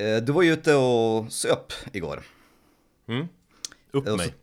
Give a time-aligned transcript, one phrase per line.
[0.00, 2.22] Eh, Du var ju ute och söp igår.
[3.08, 3.26] Mm.
[3.92, 4.34] Upp så- mig.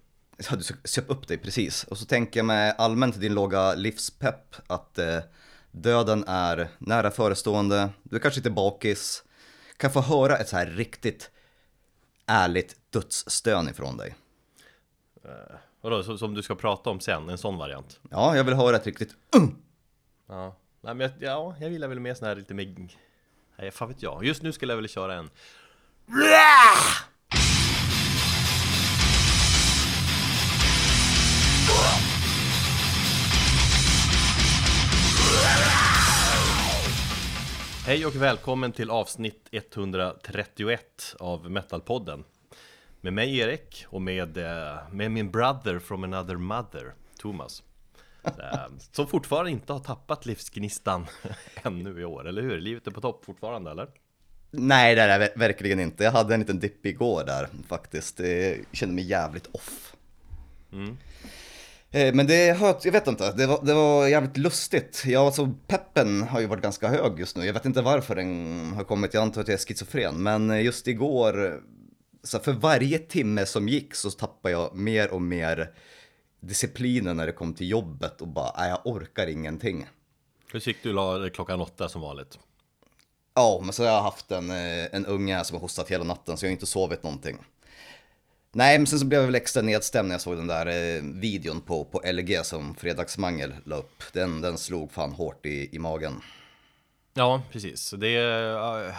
[0.49, 1.83] Ja, du söp upp dig precis.
[1.83, 5.19] Och så tänker jag med allmänt din låga livspepp att eh,
[5.71, 7.89] döden är nära förestående.
[8.03, 9.23] Du är kanske lite bakis.
[9.77, 11.31] Kan få höra ett så här riktigt
[12.25, 14.15] ärligt dödsstön ifrån dig.
[15.81, 17.99] Vadå, så, som du ska prata om sen, en sån variant?
[18.11, 19.15] Ja, jag vill höra ett riktigt
[20.27, 22.97] Ja, Nej, men jag, ja, jag gillar väl mer sån här lite mer...
[23.59, 24.25] Nej, fan vet jag.
[24.25, 25.29] Just nu skulle jag vilja köra en...
[37.85, 42.23] Hej och välkommen till avsnitt 131 av Metalpodden.
[43.01, 47.63] Med mig Erik och med, eh, med min brother from another mother, Thomas.
[48.91, 51.05] Som fortfarande inte har tappat livsgnistan
[51.63, 52.59] ännu i år, eller hur?
[52.59, 53.87] Livet är på topp fortfarande, eller?
[54.51, 56.03] Nej, det är det ver- verkligen inte.
[56.03, 58.19] Jag hade en liten dipp igår där faktiskt.
[58.19, 59.93] Jag kände mig jävligt off.
[61.91, 65.03] Eh, Men det har, jag vet inte, det var, det var jävligt lustigt.
[65.05, 67.45] Ja, alltså peppen har ju varit ganska hög just nu.
[67.45, 70.23] Jag vet inte varför den har kommit, jag antar att jag är schizofren.
[70.23, 71.61] Men just igår,
[72.23, 75.71] så för varje timme som gick så tappade jag mer och mer
[76.47, 79.87] disciplinen när det kom till jobbet och bara, jag orkar ingenting.
[80.51, 82.39] Hur gick du la klockan åtta som vanligt?
[83.33, 86.37] Ja, men så har jag haft en, eh, en unge som har hostat hela natten
[86.37, 87.37] så jag har inte sovit någonting.
[88.51, 91.03] Nej, men sen så blev jag väl extra nedstämd när jag såg den där eh,
[91.03, 94.03] videon på, på LG som Fredagsmangel la upp.
[94.13, 96.21] Den, den slog fan hårt i, i magen.
[97.13, 97.91] Ja, precis.
[97.91, 98.41] Det är,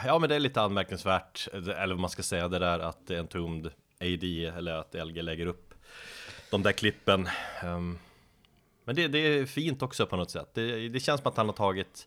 [0.07, 3.73] ja, men det är lite anmärkningsvärt, eller vad man ska säga, det där att Entombed
[4.01, 5.68] AD, eller att LG lägger upp
[6.51, 7.29] de där klippen.
[7.63, 7.99] Ehm,
[8.85, 10.51] Men det, det är fint också på något sätt.
[10.55, 12.07] Det, det känns som att han har tagit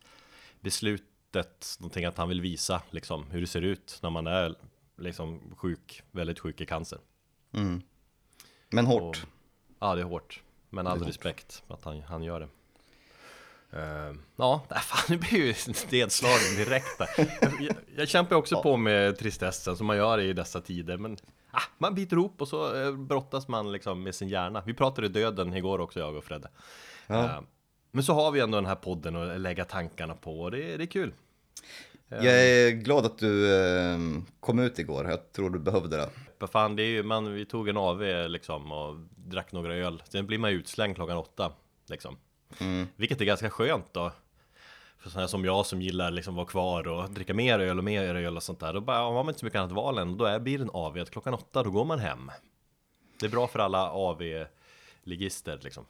[0.60, 4.54] beslutet, någonting att han vill visa liksom hur det ser ut när man är
[4.96, 6.98] liksom sjuk, väldigt sjuk i cancer.
[8.70, 9.02] Men hårt.
[9.02, 9.16] Och,
[9.78, 10.42] ja, det är hårt.
[10.70, 12.48] Men all respekt för att han, han gör det.
[13.76, 15.54] Uh, ja, nej, fan nu blir ju
[15.90, 17.08] nedslagen direkt där.
[17.16, 20.96] Jag, jag, jag kämpar också på med tristessen som man gör i dessa tider.
[20.96, 21.16] Men
[21.52, 24.62] ah, man biter ihop och så uh, brottas man liksom med sin hjärna.
[24.66, 26.48] Vi pratade döden igår också, jag och Fredde.
[27.06, 27.24] Ja.
[27.24, 27.40] Eh,
[27.90, 30.84] men så har vi ändå den här podden att lägga tankarna på och det, det
[30.84, 31.14] är kul.
[32.08, 33.98] Jag är glad att du eh,
[34.40, 35.10] kom ut igår.
[35.10, 36.10] Jag tror du behövde det.
[36.38, 40.02] Vad fan, det är ju, man, vi tog en AV liksom och drack några öl.
[40.08, 41.52] Sen blir man utslängd klockan åtta
[41.86, 42.16] liksom.
[42.96, 44.12] Vilket är ganska skönt då.
[45.02, 48.14] För sådana som jag som gillar liksom vara kvar och dricka mer öl och mer
[48.14, 48.72] öl och sånt där.
[48.72, 50.16] Då bara, har man inte så mycket annat val än.
[50.16, 52.30] Då är, blir det en AV att klockan åtta, då går man hem.
[53.20, 55.84] Det är bra för alla AV-ligister liksom.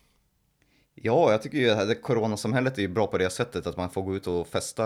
[0.95, 4.03] Ja, jag tycker ju att coronasamhället är ju bra på det sättet att man får
[4.03, 4.85] gå ut och festa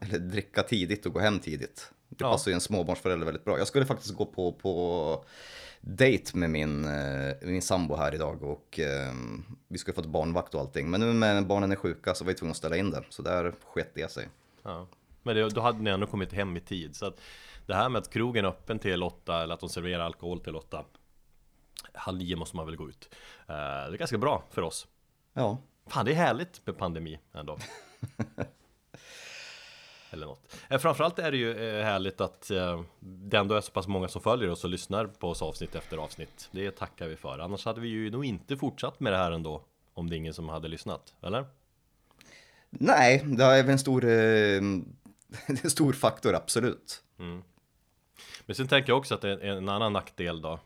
[0.00, 1.90] eller dricka tidigt och gå hem tidigt.
[2.08, 2.32] Det Ja.
[2.32, 3.58] passar ju en småbarnsförälder väldigt bra.
[3.58, 5.24] Jag skulle faktiskt gå på, på
[5.80, 9.12] date med min, eh, min sambo här idag och eh,
[9.68, 10.90] vi skulle fått barnvakt och allting.
[10.90, 13.04] Men nu när barnen är sjuka så var vi tvungna att ställa in det.
[13.08, 14.28] Så där sket det sig.
[14.62, 14.86] Ja.
[15.22, 16.96] Men det, då hade ni ändå kommit hem i tid.
[16.96, 17.20] Så att
[17.66, 20.56] det här med att krogen är öppen till åtta eller att de serverar alkohol till
[20.56, 20.84] åtta.
[21.94, 23.08] Halv nio måste man väl gå ut.
[23.48, 24.86] Eh, det är ganska bra för oss.
[25.32, 27.58] Ja, Fan, det är härligt med pandemi ändå.
[30.10, 30.56] Eller något.
[30.68, 34.08] Eh, Framförallt är det ju eh, härligt att eh, det ändå är så pass många
[34.08, 36.48] som följer oss och lyssnar på oss avsnitt efter avsnitt.
[36.52, 37.38] Det tackar vi för.
[37.38, 39.64] Annars hade vi ju nog inte fortsatt med det här ändå.
[39.94, 41.46] Om det är ingen som hade lyssnat, eller?
[42.70, 44.96] nej, det är väl en stor, en
[45.70, 47.02] stor faktor, absolut.
[48.46, 50.60] Men sen tänker jag också att är en annan nackdel då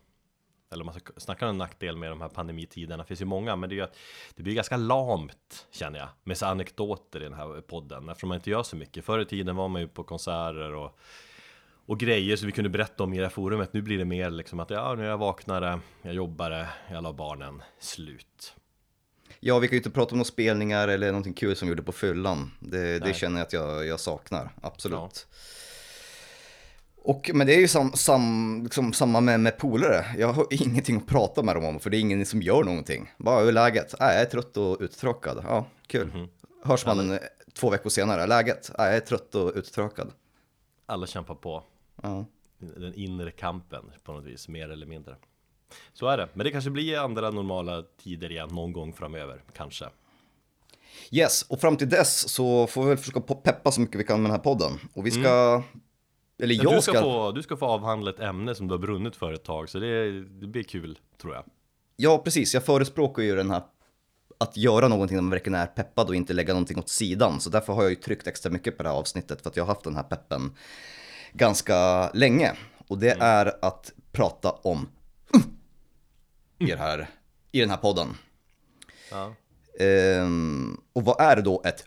[0.71, 3.03] Eller om man ska snacka om en nackdel med de här pandemitiderna.
[3.03, 3.97] Det finns ju många men det är ju att
[4.35, 8.09] Det blir ganska lamt känner jag Med så anekdoter i den här podden.
[8.09, 9.05] Eftersom man inte gör så mycket.
[9.05, 10.99] Förr i tiden var man ju på konserter och
[11.87, 13.73] och grejer som vi kunde berätta om i det här forumet.
[13.73, 17.13] Nu blir det mer liksom att ja, nu är jag vaknare Jag jobbade, jag la
[17.13, 18.55] barnen Slut.
[19.41, 21.83] Ja, vi kan ju inte prata om några spelningar eller någonting kul som vi gjorde
[21.83, 22.51] på fyllan.
[22.61, 24.99] Det, det känner jag att jag, jag saknar, absolut.
[24.99, 25.37] Ja.
[27.05, 30.05] Och, men det är ju sam, sam, liksom, samma med, med polare.
[30.19, 33.13] Jag har ingenting att prata med dem om, för det är ingen som gör någonting.
[33.17, 34.01] Bara, hur är läget?
[34.01, 35.45] Äh, jag är trött och uttråkad.
[35.49, 36.07] Ja, kul.
[36.07, 36.29] Mhm.
[36.65, 37.19] Hörs man eh,
[37.53, 38.71] två veckor senare, läget?
[38.79, 40.13] Äh, jag är trött och uttråkad.
[40.87, 41.65] Alla kämpar på
[42.03, 42.25] Ja.
[42.59, 45.17] Den inre kampen på något vis, mer eller mindre
[45.93, 49.85] Så är det, men det kanske blir andra normala tider igen någon gång framöver, kanske
[51.11, 54.23] Yes, och fram till dess så får vi väl försöka peppa så mycket vi kan
[54.23, 54.73] med den här podden.
[54.95, 55.55] Och vi ska...
[55.55, 55.63] Mm.
[56.37, 57.01] Men jag du, ska ska...
[57.01, 59.79] få, du ska få avhandla ett ämne som du har brunnit för ett tag, så
[59.79, 61.45] det, det blir kul, tror jag
[61.97, 62.55] Ja, precis.
[62.55, 63.63] Jag förespråkar ju den här
[64.39, 67.41] att göra någonting när man verkligen är peppad och inte lägga någonting åt sidan.
[67.41, 69.65] Så därför har jag ju tryckt extra mycket på det här avsnittet för att jag
[69.65, 70.55] har haft den här peppen
[71.33, 72.53] ganska länge.
[72.89, 74.89] Och det är att prata om
[76.59, 77.11] i, det här,
[77.53, 78.09] i den här podden.
[79.11, 79.35] Ja.
[79.81, 81.85] Ehm, och vad är då ett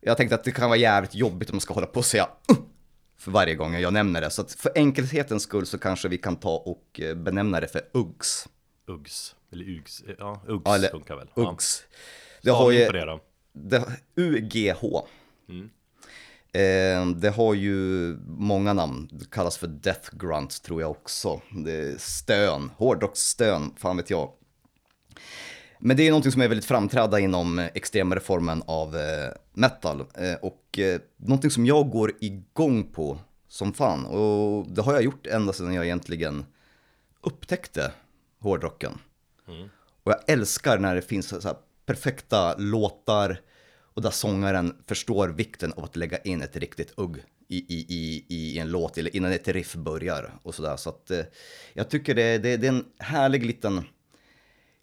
[0.00, 2.28] Jag tänkte att det kan vara jävligt jobbigt om man ska hålla på och säga
[3.20, 4.30] för varje gång jag nämner det.
[4.30, 7.82] Så att för enkelhetens skull så kanske vi kan ta och eh, benämna det för
[7.92, 8.48] Uggs.
[8.86, 11.28] Uggs, eller Ugs, ja Uggs Ja, eller funkar väl.
[11.34, 11.52] Ja.
[11.52, 11.82] Uggs.
[12.42, 12.86] Det har ju...
[12.86, 13.20] på det då.
[13.52, 13.84] Det,
[14.16, 14.84] UGH.
[16.52, 19.08] Eh, det har ju många namn.
[19.12, 21.40] Det kallas för Death Grunt tror jag också.
[21.64, 24.32] Det är stön, hårdrocksstön, fan vet jag.
[25.82, 30.00] Men det är någonting som är väldigt framträdande inom eh, extremare formen av eh, metal.
[30.00, 33.18] Eh, och eh, någonting som jag går igång på
[33.48, 34.04] som fan.
[34.06, 36.44] Och det har jag gjort ända sedan jag egentligen
[37.20, 37.92] upptäckte
[38.38, 38.98] hårdrocken.
[40.02, 41.56] Och jag älskar när det finns så
[41.86, 43.40] perfekta låtar
[43.94, 48.24] och där sångaren förstår vikten av att lägga in ett riktigt ugg i, i, i,
[48.28, 50.76] i en låt eller innan ett riff börjar och sådär.
[50.76, 51.24] Så att eh,
[51.72, 53.84] jag tycker det, det, det är en härlig liten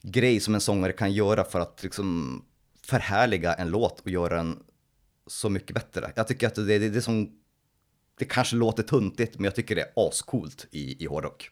[0.02, 2.42] grej som en sångare kan göra för att liksom
[2.84, 4.64] förhärliga en låt och göra den
[5.28, 6.12] så mycket bättre.
[6.16, 7.40] Jag tycker att det, det, det är som,
[8.18, 11.50] det kanske låter tuntigt men jag tycker det är ascoolt i, i hårdrock.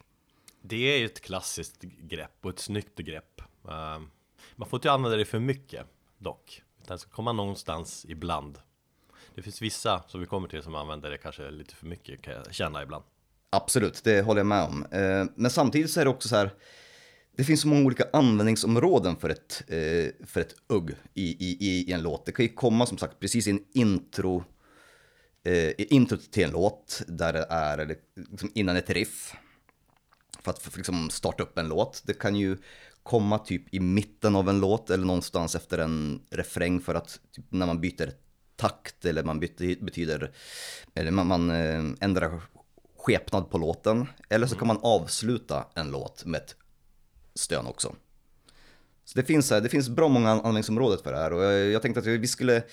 [0.61, 3.41] Det är ju ett klassiskt grepp och ett snyggt grepp.
[3.69, 4.07] Ehm,
[4.55, 5.85] man får inte använda det för mycket
[6.17, 6.61] dock.
[6.83, 8.57] Utan det ska komma någonstans ibland.
[9.35, 12.33] Det finns vissa som vi kommer till som använder det kanske lite för mycket kan
[12.33, 13.03] jag känna ibland.
[13.49, 14.85] Absolut, det håller jag med om.
[14.91, 16.49] Eh, Men samtidigt så är det också så här,
[17.35, 21.91] det finns så många olika användningsområden för ett, eh, för ett ugg i, i, i
[21.91, 22.25] en låt.
[22.25, 24.43] Det kan ju komma som sagt precis i en intro,
[25.43, 27.97] eh, i introt till en låt, där det är
[28.31, 29.35] liksom innan ett riff,
[30.39, 32.03] för att för, liksom starta upp en låt.
[32.05, 32.57] Det kan ju
[33.03, 37.45] komma typ i mitten av en låt eller någonstans efter en refräng för att typ,
[37.49, 38.11] när man byter
[38.55, 40.31] takt eller man byter, betyder,
[40.93, 42.41] eller man, man eh, ändrar
[42.97, 44.07] skepnad på låten.
[44.29, 46.55] Eller så kan man avsluta en låt med ett
[47.35, 47.95] stön också.
[49.05, 51.99] Så det finns, det finns bra många användningsområden för det här och jag, jag tänkte
[51.99, 52.63] att vi skulle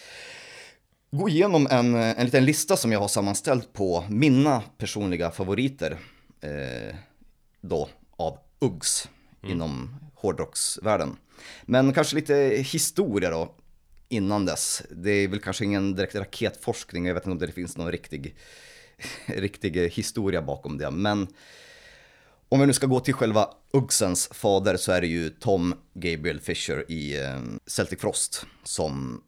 [1.10, 5.98] gå igenom en, en liten lista som jag har sammanställt på mina personliga favoriter
[6.40, 6.94] eh,
[7.60, 9.08] då av Uggs
[9.46, 11.16] inom hårdrocksvärlden.
[11.62, 12.34] Men kanske lite
[12.66, 13.54] historia då
[14.08, 14.82] innan dess.
[14.90, 18.34] Det är väl kanske ingen direkt raketforskning, jag vet inte om det finns någon riktig,
[19.26, 20.90] riktig historia bakom det.
[20.90, 21.28] Men
[22.52, 26.40] om vi nu ska gå till själva Uggsens fader så är det ju Tom Gabriel
[26.40, 29.22] Fisher i eh, Celtic Frost som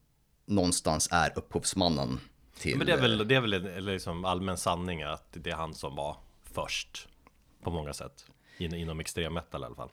[0.46, 2.20] någonstans är upphovsmannen
[2.58, 2.78] till...
[2.78, 5.74] Men det är väl, det är väl en, liksom allmän sanning att det är han
[5.74, 6.16] som var
[6.52, 7.08] först
[7.62, 8.24] på många sätt.
[8.58, 9.90] In, inom extrem metal i alla fall.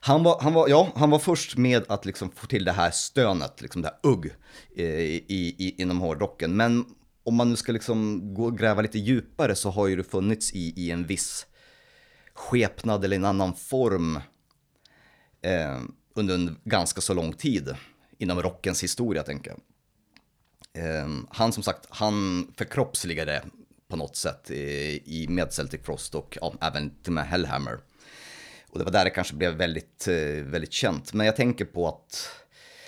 [0.00, 2.90] Han var, han, var, ja, han var först med att liksom få till det här
[2.90, 4.30] stönet, liksom det här ugg
[4.76, 6.56] eh, i, i, inom hårdrocken.
[6.56, 6.84] Men
[7.24, 10.52] om man nu ska liksom gå och gräva lite djupare så har ju det funnits
[10.52, 11.46] i, i en viss
[12.34, 14.16] skepnad eller en annan form
[15.42, 15.80] eh,
[16.14, 17.76] under en ganska så lång tid
[18.18, 19.60] inom rockens historia tänker jag.
[20.84, 23.42] Eh, han som sagt, han förkroppsligade
[23.88, 27.78] på något sätt i, i med Celtic Frost och ja, även till med Hellhammer.
[28.70, 31.12] Och det var där det kanske blev väldigt, eh, väldigt känt.
[31.12, 32.28] Men jag tänker på att,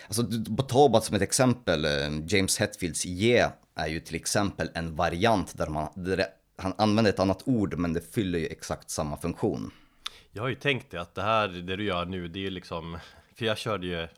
[0.07, 0.23] alltså
[0.69, 5.59] ta bara som ett exempel, eh, James Hetfields Ye är ju till exempel en variant
[5.59, 9.17] där, man, där det, han använder ett annat ord men det fyller ju exakt samma
[9.17, 9.71] funktion.
[10.33, 12.51] Jag har ju tänkt det att det här, det du gör nu, det är ju
[12.51, 12.99] liksom
[13.35, 14.09] För jag körde ju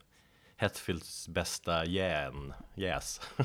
[0.57, 3.21] Hetfields bästa järn, jäs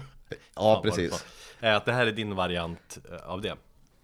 [0.56, 1.26] Ja, Fan, precis.
[1.62, 1.70] var.
[1.70, 3.56] Att det här är din variant eh, av det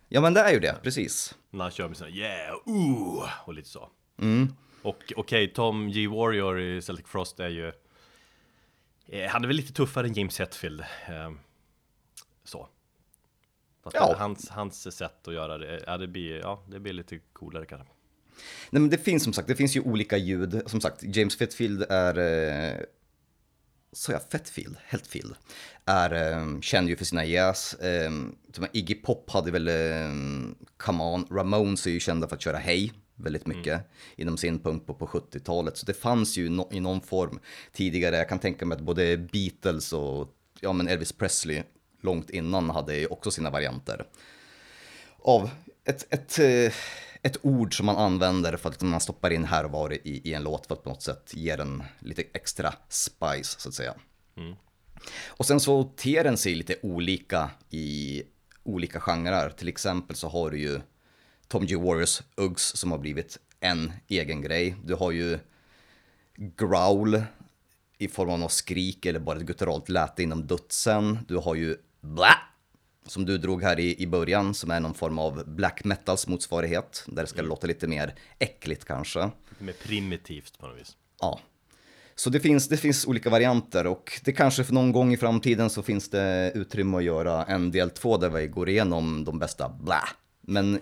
[0.09, 1.35] Ja, men det är ju det, precis.
[1.50, 4.53] När han kör med sina yeah, ooh och lite så Mm.
[4.81, 6.07] Och okej, Tom G.
[6.07, 7.71] Warrior i Celtic Frost är ju
[9.07, 11.31] eh, Han är väl lite tuffare än James Hetfield eh,
[13.91, 14.15] Fast Ja.
[14.17, 17.88] hans, hans sätt att göra det, ja det blir, ja det blir lite coolare kanske
[18.70, 20.62] Nej, men det finns som sagt, det finns ju olika ljud.
[20.65, 22.17] Som sagt, James Hetfield är...
[22.17, 22.79] Eh,
[23.91, 24.77] så jag Fetfield?
[24.86, 25.36] Hetfield?
[25.86, 27.74] Är eh, känd ju för sina jazz.
[27.74, 28.12] Eh,
[28.74, 31.27] Iggy Pop hade väl eh, Come On.
[31.32, 33.82] Ramones är ju kända för att köra Hey väldigt mycket
[34.15, 35.77] inom sin punkt på, på 70-talet.
[35.77, 37.39] Så det fanns ju no, i någon form
[37.74, 38.17] tidigare.
[38.17, 41.63] Jag kan tänka mig att både Beatles och ja, men Elvis Presley
[42.07, 44.05] långt innan hade också sina varianter
[45.19, 45.49] av
[45.85, 46.73] ett, ett, eh,
[47.21, 50.33] ett ord som man använder för att man stoppar in här och var i, i
[50.33, 53.93] en låt för att på något sätt ge den lite extra spice så att säga.
[55.27, 58.23] Och sen så ter den sig lite olika i
[58.63, 59.49] olika genrer.
[59.49, 60.81] Till exempel så har du ju
[61.47, 61.75] Tom G.
[61.75, 64.75] Warriors Uggs som har blivit en egen grej.
[64.83, 65.39] Du har ju
[66.35, 67.21] growl
[67.97, 71.19] i form av något skrik eller bara ett gutturalt läte inom dutsen.
[71.27, 72.35] Du har ju bla
[73.05, 77.03] som du drog här i, i början, som är någon form av black metals motsvarighet,
[77.07, 79.19] där det ska låta lite mer äckligt kanske.
[79.49, 80.97] Lite mer primitivt på något vis.
[81.21, 81.39] Ja.
[82.15, 85.69] Så det finns, det finns olika varianter och det kanske för någon gång i framtiden
[85.69, 89.69] så finns det utrymme att göra en del två där vi går igenom de bästa
[89.69, 89.99] blä.
[90.41, 90.75] Men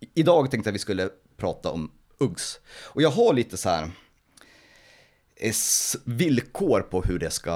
[0.00, 2.60] i- idag tänkte jag vi skulle prata om Uggs.
[2.84, 3.90] Och jag har lite så här
[5.36, 5.52] eh,
[6.04, 7.52] villkor på hur det ska,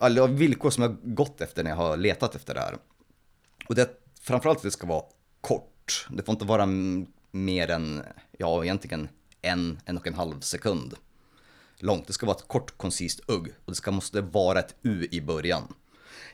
[0.00, 2.76] eller villkor som jag gått efter när jag har letat efter det här.
[3.68, 3.90] Och det,
[4.20, 5.04] framförallt att det ska vara
[5.40, 6.06] kort.
[6.10, 6.66] Det får inte vara
[7.30, 8.02] mer än,
[8.38, 9.08] ja egentligen
[9.42, 10.94] en, en och en halv sekund
[11.78, 12.06] långt.
[12.06, 15.20] Det ska vara ett kort koncist ugg och det ska, måste vara ett U i
[15.20, 15.74] början.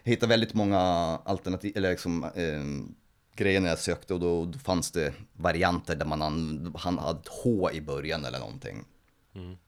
[0.02, 0.78] Jag hittade väldigt många
[1.24, 2.92] alternativ, eller liksom eh,
[3.36, 7.20] grejer när jag sökte och då, då fanns det varianter där man an, han hade
[7.20, 8.84] ett H i början eller någonting.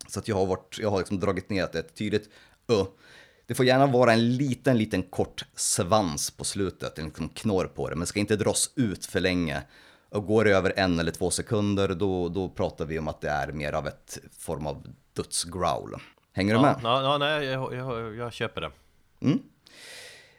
[0.08, 2.30] Så att jag har, varit, jag har liksom dragit ner att det är ett tydligt
[2.68, 2.84] Ö.
[3.48, 7.88] Det får gärna vara en liten, liten kort svans på slutet, en liksom knorr på
[7.88, 9.62] det, men det ska inte dras ut för länge.
[10.10, 13.30] Och går det över en eller två sekunder, då, då pratar vi om att det
[13.30, 15.94] är mer av ett form av dödsgrowl.
[16.32, 16.80] Hänger du med?
[16.82, 18.70] Ja, ja, ja nej, jag, jag, jag köper det.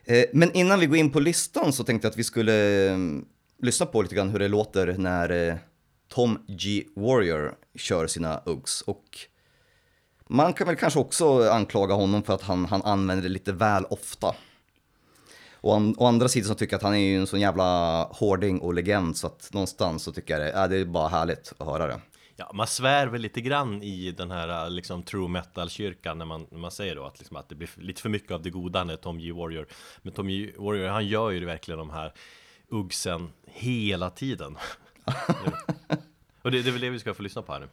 [0.06, 2.98] Eh, Men innan vi går in på listan så tänkte jag att vi skulle eh,
[3.62, 5.56] lyssna på lite grann hur det låter när eh,
[6.08, 6.84] Tom G.
[6.96, 8.82] Warrior kör sina Uggs.
[8.82, 9.06] Och
[10.32, 13.86] man kan väl kanske också anklaga honom för att han, han använder det lite väl
[13.86, 14.36] ofta.
[15.54, 18.04] Och an, å andra sidan så tycker jag att han är ju en sån jävla
[18.04, 21.54] hårding och legend så att någonstans så tycker jag det, ja, det är bara härligt
[21.58, 22.00] att höra det.
[22.36, 26.60] Ja, man svär väl lite grann i den här liksom true metal-kyrkan när man, när
[26.60, 28.96] man säger då att, liksom, att det blir lite för mycket av det goda när
[28.96, 29.32] Tom G.
[29.32, 29.68] Warrior
[30.02, 30.52] Men Tom G.
[30.58, 32.14] Warrior, han gör ju verkligen de här
[32.68, 34.58] uggsen hela tiden
[36.42, 37.70] Och det, det är väl det vi ska få lyssna på här nu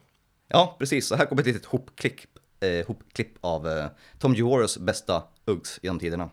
[0.47, 1.07] Ja, precis.
[1.07, 3.85] Så här kommer ett litet hopklipp, eh, hopklipp av eh,
[4.19, 4.43] Tom G.
[4.79, 6.29] Bästa Uggs genom tiderna.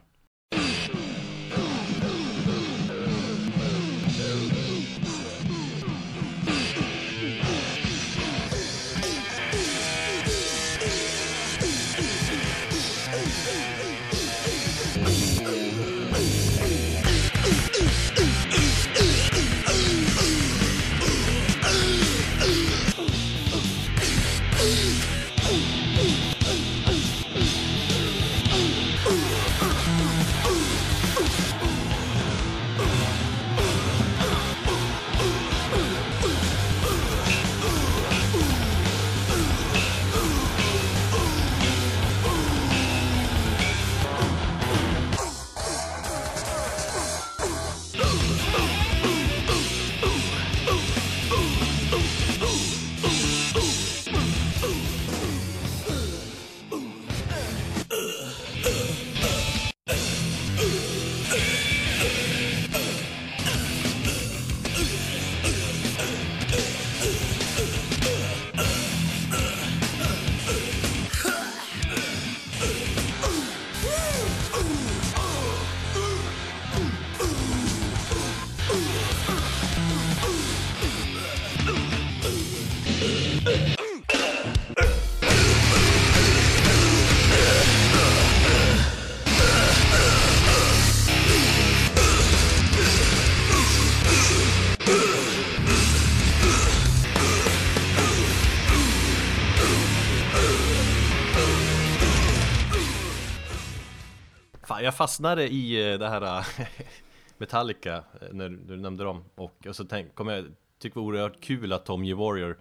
[104.85, 106.67] Jag fastnade i eh, det här eh,
[107.39, 110.45] Metallica eh, när du nämnde dem och, och så tänk, kom jag
[110.79, 112.15] tycker det var oerhört kul att Tom G.
[112.15, 112.59] Warrior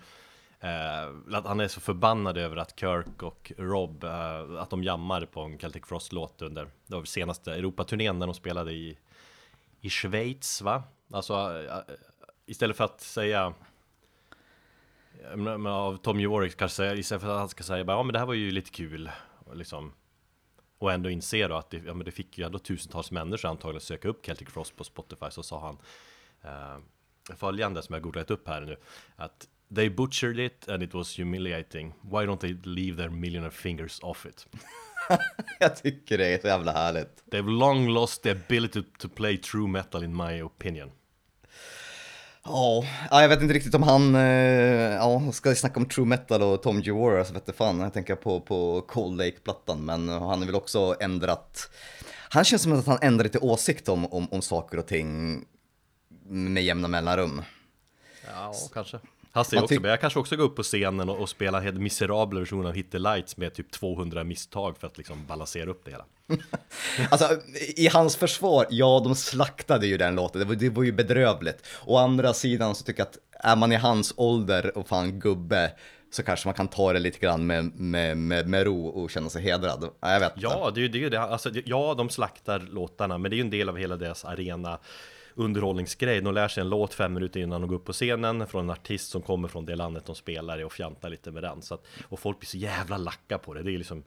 [0.59, 5.25] eh, att han är så förbannad över att Kirk och Rob eh, att de jammar
[5.25, 8.97] på en Celtic Frost-låt under det var senaste Europaturnén när de spelade i
[9.81, 10.83] i Schweiz va?
[11.11, 11.95] Alltså eh,
[12.45, 13.53] istället för att säga
[15.35, 18.13] men, av Tom Warwick Warrior kanske istället för att han ska säga bara, ja men
[18.13, 19.11] det här var ju lite kul
[19.53, 19.93] liksom
[20.83, 23.81] och ändå inse då att det, ja, men det fick ju ändå tusentals människor antagligen
[23.81, 25.77] söka upp Celtic Frost på Spotify så sa han
[26.41, 28.77] eh, följande som jag googlat upp här nu
[29.15, 33.99] att They butchered it and it was humiliating Why don't they leave their millionaire fingers
[34.01, 34.47] off it?
[35.59, 37.23] Jag tycker det är så jävla härligt.
[37.31, 40.91] They've long lost the ability to, to play true metal in my opinion
[42.45, 44.21] Ja, jag vet inte riktigt om han, eh,
[44.93, 46.91] ja, ska vi snacka om true metal och Tom G.
[46.91, 50.55] Så alltså, vet jag fan, jag tänker på, på Cold Lake-plattan, men han har väl
[50.55, 51.69] också ändrat,
[52.29, 55.39] han känns som att han ändrar lite åsikt om, om, om saker och ting
[56.25, 57.41] med jämna mellanrum.
[58.27, 58.99] Ja, kanske
[59.35, 61.81] man också, men jag kanske också går upp på scenen och, och spelar en helt
[61.81, 65.85] miserabel version av Hit the Lights med typ 200 misstag för att liksom balansera upp
[65.85, 66.05] det hela.
[67.09, 67.27] Alltså,
[67.75, 70.39] i hans försvar, ja, de slaktade ju den låten.
[70.39, 71.65] Det var, det var ju bedrövligt.
[71.85, 75.71] Å andra sidan så tycker jag att är man i hans ålder och fan gubbe,
[76.11, 79.29] så kanske man kan ta det lite grann med, med, med, med ro och känna
[79.29, 79.89] sig hedrad.
[79.99, 80.33] Ja, Jag vet.
[80.35, 81.21] Ja, det är ju det.
[81.21, 84.79] Alltså, ja, de slaktar låtarna, men det är ju en del av hela deras arena
[85.35, 86.21] underhållningsgrej.
[86.21, 88.69] De lär sig en låt fem minuter innan de går upp på scenen från en
[88.69, 91.61] artist som kommer från det landet de spelar i och fjantar lite med den.
[91.61, 93.63] Så att, och folk blir så jävla lacka på det.
[93.63, 94.03] Det är liksom...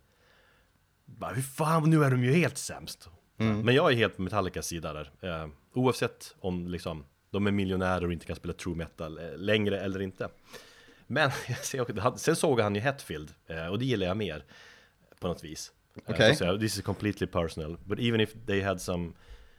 [1.05, 3.09] Bara, hur fan, nu är de ju helt sämst.
[3.37, 5.11] Men jag är helt på Metallicas sida där.
[5.21, 9.81] Eh, oavsett om liksom, de är miljonärer och inte kan spela true metal eh, längre
[9.81, 10.29] eller inte.
[11.07, 11.31] Men
[12.17, 14.45] sen såg han ju Hetfield eh, och det gillar jag mer
[15.21, 15.73] på något vis.
[15.95, 16.37] Eh, Okej.
[16.37, 19.13] så this is completely personal, but even if they had some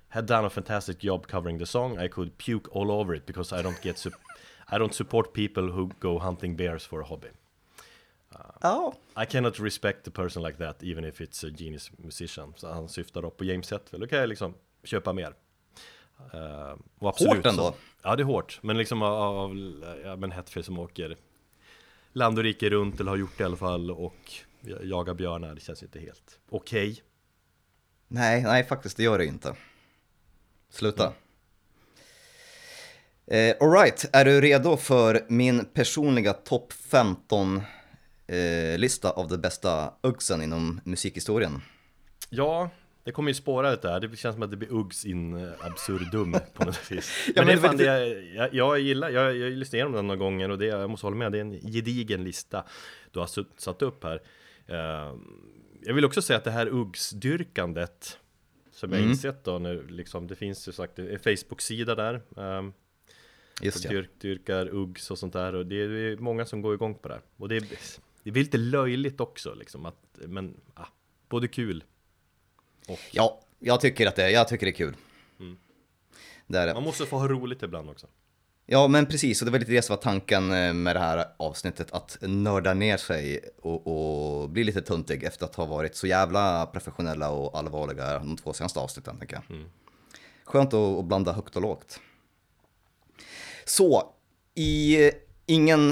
[0.10, 3.60] had done a fantastic job covering the song, I could puke all over it because
[3.60, 4.06] I don't get
[4.72, 7.28] I don't support people who go hunting bears for a hobby.
[8.62, 8.94] Ja.
[9.16, 12.54] I cannot respect a person like that even if it's a genius musician.
[12.58, 15.34] Så han syftar då på James Hetfield, då kan jag liksom köpa mer.
[16.34, 17.64] Uh, och absolut Hårt ändå.
[17.64, 19.58] Så, ja det är hårt, men liksom av, av
[20.04, 21.18] ja, men Hetfield som åker
[22.14, 24.32] land och rike runt eller har gjort det i alla fall och
[24.82, 27.04] jagar björnar, det känns inte helt okej.
[28.08, 29.56] Nej, nej, faktiskt det gör det inte.
[30.70, 31.14] Sluta.
[33.28, 37.62] Eh, Alright, är du redo för min personliga topp 15
[38.28, 41.62] eh, av de bästa uggsen inom musikhistorien?
[42.30, 42.70] Ja,
[43.04, 44.00] det kommer ju spåra lite här.
[44.00, 47.30] Det känns som att det blir Uggs in absurdum på något vis.
[47.36, 49.10] Ja, men, men det är det- fan det jag, jag, jag gillar.
[49.10, 51.32] Jag, jag lyssnar igenom den några gånger och det, jag måste hålla med.
[51.32, 52.66] Det är en gedigen lista
[53.12, 54.22] du har satt upp här.
[54.68, 55.16] Eh,
[55.82, 58.18] jag vill också säga att det här Uggs-dyrkandet
[58.77, 59.12] som jag Mm.
[59.12, 62.22] insett då nu, liksom, det finns ju sagt en Facebook-sida där.
[62.36, 62.74] Um,
[63.62, 63.91] Just ja.
[63.91, 67.07] dyrk, dyrkar Uggs och sånt där och det är, det många som går igång på
[67.07, 67.24] det här.
[67.38, 67.62] Och det är,
[68.24, 70.86] det är lite löjligt också liksom att, men ah,
[71.29, 71.84] både kul
[72.88, 74.96] och Ja, jag tycker att det, jag tycker det är kul.
[76.48, 76.74] Det är det.
[76.74, 78.07] Man måste få ha roligt ibland också.
[78.70, 81.26] Ja, men precis, och det var lite det som var tanken eh, med det här
[81.38, 86.08] avsnittet, att nörda ner sig och, och bli lite tuntig efter att ha varit så
[86.08, 89.66] jävla professionella och allvarliga de två senaste avsnitten, tänker jag.
[90.46, 92.00] Skönt att, att blanda högt och lågt.
[93.66, 94.14] Så,
[94.56, 95.14] i eh,
[95.46, 95.90] ingen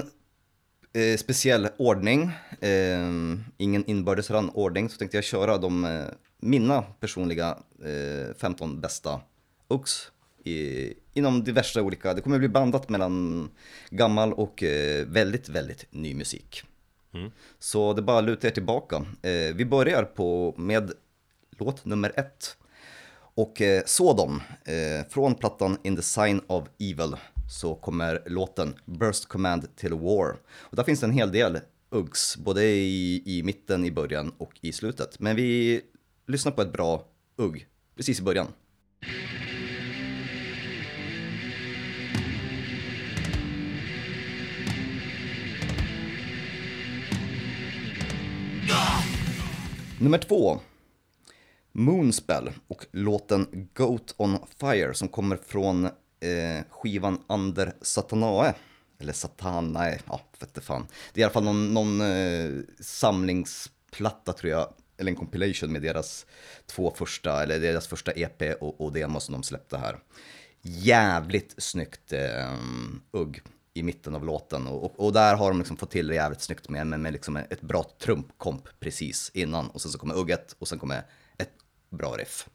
[0.93, 3.09] eh, speciell ordning, eh,
[3.57, 6.05] ingen inbördes ordning, så tänkte jag köra de, eh,
[6.37, 9.21] mina personliga eh, 15 bästa
[9.67, 10.11] Uggs
[10.47, 13.49] i, inom diverse olika, det kommer bli blandat mellan
[13.89, 16.63] gammal och eh, väldigt, väldigt ny musik.
[17.59, 18.95] Så det bara att luta er tillbaka.
[19.21, 20.91] Eh, vi börjar på, med
[21.57, 22.57] låt nummer ett.
[23.37, 24.41] Och eh, Sodom,
[25.09, 27.15] från plattan In the Sign of Evil,
[27.49, 30.35] så kommer låten Burst Command till War.
[30.49, 34.51] Och där finns det en hel del Uggs, både i, i mitten, i början och
[34.61, 35.19] i slutet.
[35.19, 35.81] Men vi
[36.27, 37.05] lyssnar på ett bra
[37.37, 38.47] Ugg, precis i början.
[50.05, 50.59] Nummer två.
[51.71, 58.53] Moonspell och låten Goat on Fire som kommer från eh, skivan Under Satanae.
[58.99, 60.87] Eller Satanae, ja, vet fan.
[61.13, 65.81] Det är i alla fall någon, någon eh, samlingsplatta tror jag, eller en compilation med
[65.81, 66.25] deras
[66.65, 69.99] två första, eller deras första EP och, och demo som de släppte här.
[70.61, 72.55] Jävligt snyggt eh,
[73.11, 73.41] ugg
[73.77, 76.69] i mitten av låten och, och, där har de liksom fått till det jävligt snyggt
[76.69, 80.67] med, med, med liksom ett bra trumpkomp precis innan och sen så kommer ugget och
[80.67, 81.03] sen kommer
[81.37, 81.51] ett
[81.89, 82.47] bra riff.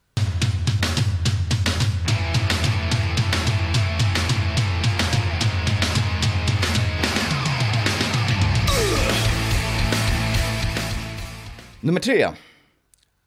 [11.81, 12.27] Nummer tre,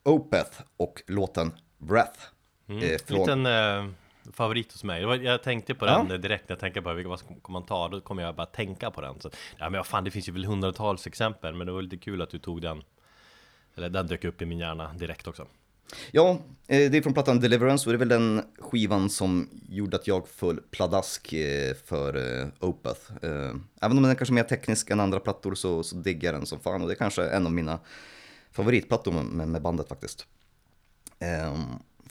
[0.04, 2.20] Opeth och låten Breath.
[2.68, 3.86] Eh, från- Liten eh,
[4.32, 5.04] favorit hos mig.
[5.04, 6.06] Var, jag tänkte på Ja.
[6.08, 7.88] den direkt när jag tänkte på vilka vad ska man ta.
[7.88, 9.20] Då kommer jag bara tänka på den.
[9.20, 11.54] Så, ja men fan, det finns ju väl hundratals exempel.
[11.54, 12.82] Men det var lite kul att du tog den.
[13.76, 15.46] Eller den dök upp i min hjärna direkt också.
[16.10, 16.30] Ja,
[16.66, 20.06] eh, det är från plattan Deliverance och det är väl den skivan som gjorde att
[20.06, 23.00] jag föll pladask eh, för eh, Opeth.
[23.80, 26.46] Även om den är kanske mer teknisk än andra plattor så, så diggar jag den
[26.46, 27.78] som fan och det är kanske en av mina
[28.52, 30.26] favoritplattor med, med bandet faktiskt.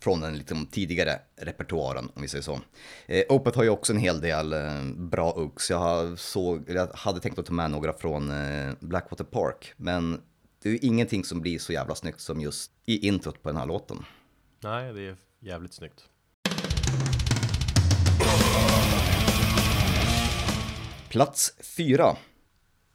[0.04, 2.60] Från den liksom tidigare repertoaren om vi säger så.
[3.06, 5.70] Eh, Opeth har ju också en hel del eh, bra uggs.
[5.70, 10.22] Jag, såg, jag hade tänkt att ta med några från eh, Blackwater Park men
[10.64, 13.58] det är ju ingenting som blir så jävla snyggt som just i introt på den
[13.58, 14.06] här låten.
[14.60, 16.04] Nej, det är jävligt snyggt.
[21.10, 22.16] Plats 4.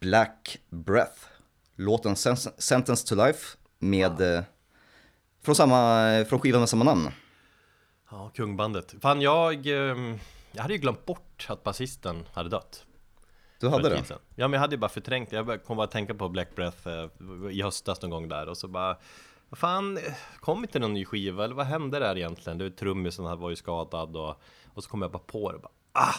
[0.00, 1.20] Black Breath.
[1.76, 4.20] Låten Sen- Sentence to Life med...
[4.20, 4.42] eh,
[5.48, 7.08] Från, samma, från skivan med samma namn.
[8.10, 8.94] Ja, kungbandet.
[9.00, 9.66] Fan, jag...
[9.66, 10.18] ehm,
[10.52, 12.86] Jag hade ju glömt bort att basisten hade dött.
[13.60, 14.04] Du hade det?
[14.04, 14.18] sedan.
[14.34, 16.88] Ja, men jag hade ju bara förträngt Jag kom bara att tänka på Black Breath
[16.88, 17.08] eh,
[17.50, 18.96] i höstas någon gång där och så bara
[19.48, 19.98] Vad fan,
[20.40, 22.58] kom inte någon ny skiva eller vad hände där egentligen?
[22.58, 24.40] Du, trummisen här var ju skadad och,
[24.74, 26.14] och så kom jag bara på det bara ah!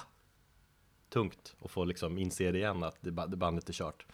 [1.13, 4.05] Tungt att få liksom inse det igen att det, ba- det bandet är kört.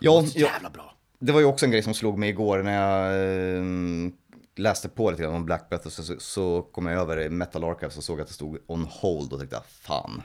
[0.00, 0.94] Ja, jävla bra!
[1.22, 3.14] Det var ju också en grej som slog mig igår när jag
[3.56, 4.12] eh,
[4.56, 7.96] läste på lite grann om Black Breath och så, så, kom jag över Metal Archives
[7.96, 10.22] och såg att det stod On Hold och tänkte jag, fan.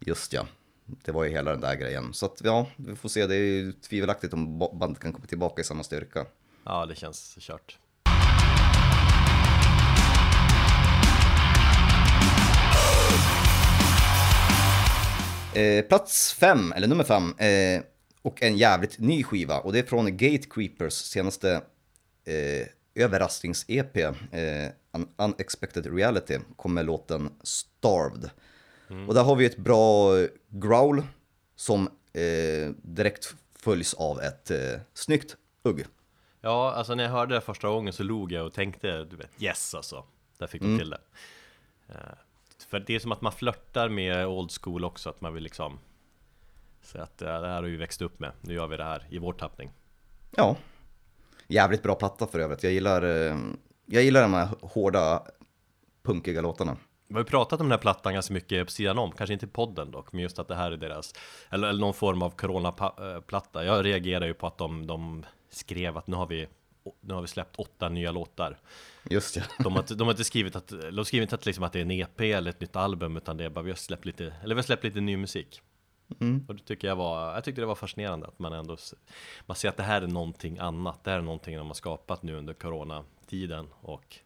[0.00, 0.46] Just ja,
[1.04, 2.14] det var ju hela den där grejen.
[2.14, 5.26] Så att ja, vi får se, det är ju tvivelaktigt om ba- bandet kan komma
[5.26, 6.26] tillbaka i samma styrka.
[6.64, 7.78] Ja, det känns kört.
[15.54, 17.82] Eh, plats fem, eller nummer fem, eh,
[18.26, 19.60] och en jävligt ny skiva.
[19.60, 21.62] Och det är från Gatecreepers senaste
[22.24, 28.30] eh, överrasknings-EP, eh, Un- Unexpected Reality, kommer låten Starved.
[29.08, 30.12] Och där har vi ett bra
[30.48, 31.02] growl
[31.56, 35.84] som eh, direkt följs av ett eh, snyggt ugg.
[36.40, 39.42] Ja, alltså när jag hörde det första gången så log jag och tänkte, du vet,
[39.42, 40.04] yes alltså.
[40.38, 41.00] Där fick de till det.
[41.88, 41.94] Eh,
[42.68, 45.78] för det är som att man flörtar med old school också, att man vill liksom
[46.86, 49.06] säga att eh, det här har vi växt upp med, nu gör vi det här
[49.10, 49.70] i vår tappning.
[50.36, 50.56] Ja,
[51.48, 52.62] jävligt bra platta för övrigt.
[52.62, 53.36] Jag gillar, eh,
[53.86, 55.22] jag gillar de här hårda,
[56.02, 56.76] punkiga låtarna.
[57.08, 59.46] Vi har ju pratat om den här plattan ganska mycket på sidan om, kanske inte
[59.46, 61.14] i podden dock, men just att det här är deras,
[61.50, 63.64] eller, eller någon form av coronaplatta.
[63.64, 66.48] Jag reagerar ju på att de, de skrev att nu har vi
[67.00, 68.58] nu har vi släppt åtta nya låtar.
[69.10, 69.44] Just det.
[69.58, 71.78] De har, inte- de har inte skrivit att, de har skrivit att, liksom att det
[71.78, 74.34] är en EP eller ett nytt album Utan det är bara vi har släppt lite,
[74.42, 75.62] eller vi har släppt lite ny musik
[76.48, 78.76] Och det tycker jag var, jag tyckte det var fascinerande att man ändå
[79.46, 81.04] Man ser att det här är någonting annat.
[81.04, 84.16] Det här är någonting de har skapat nu under coronatiden och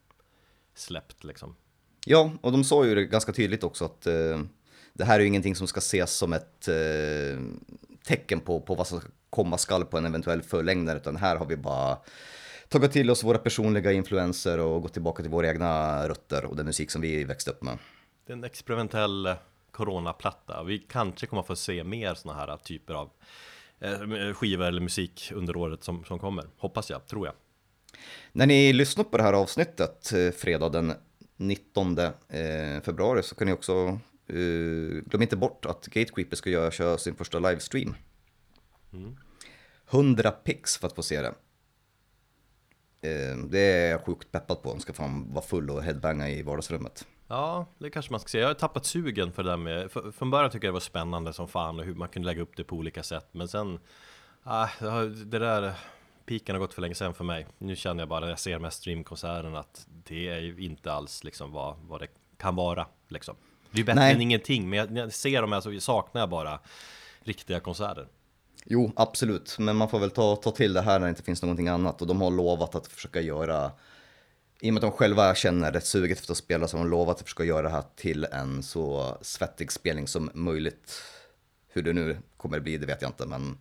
[0.74, 1.56] släppt liksom.
[2.06, 4.40] Ja, och de sa ju det ganska tydligt också att eh,
[4.92, 7.40] det här är ju ingenting som ska ses som ett eh,
[8.04, 11.56] tecken på, på vad som komma skall på en eventuell förlängdare, utan här har vi
[11.56, 11.98] bara
[12.68, 16.66] tagit till oss våra personliga influenser och gått tillbaka till våra egna rötter och den
[16.66, 17.78] musik som vi växte upp med.
[18.26, 19.34] Det är en experimentell
[19.72, 23.10] coronaplatta Vi kanske kommer få se mer såna här typer av
[23.80, 27.34] eh, skivor eller musik under året som, som kommer Hoppas jag, tror jag
[28.32, 30.92] När ni lyssnar på det här avsnittet, eh, fredag den
[31.36, 32.12] 19 eh,
[32.82, 33.98] februari, så kan ni också,
[35.06, 37.94] glöm inte bort att Gatecreeper ska göra, köra sin första livestream.
[39.90, 41.34] 100 pix för att få se det.
[43.48, 47.06] Det är jag sjukt peppad på, ska fan vara full och headbanga i vardagsrummet.
[47.30, 48.42] Ja, det kanske man ska säga.
[48.42, 49.90] Jag har tappat sugen för det där med...
[49.90, 52.42] För, från början tycker jag det var spännande som fan och hur man kunde lägga
[52.42, 53.28] upp det på olika sätt.
[53.32, 53.80] Men sen...
[54.42, 54.68] Ah,
[55.26, 55.74] det där...
[56.26, 57.46] Piken har gått för länge sedan för mig.
[57.58, 60.92] Nu känner jag bara när jag ser de här streamkonserterna att det är ju inte
[60.92, 62.86] alls liksom vad, vad det kan vara.
[63.08, 63.36] Liksom.
[63.70, 64.14] Det är bättre Nej.
[64.14, 66.60] än ingenting, men jag, när jag ser dem här så saknar jag bara
[67.20, 68.08] riktiga konserter.
[68.64, 71.42] Jo, absolut, men man får väl ta, ta till det här när det inte finns
[71.42, 73.70] någonting annat och de har lovat att försöka göra
[74.62, 76.90] i och med att de själva känner rätt suget efter att spela så har de
[76.90, 81.02] lovat att försöka göra det här till en så svettig spelning som möjligt.
[81.68, 83.58] Hur det nu kommer bli, det vet jag inte, men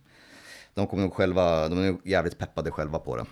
[0.74, 3.26] de kommer nog själva, de är nog jävligt peppade själva på det.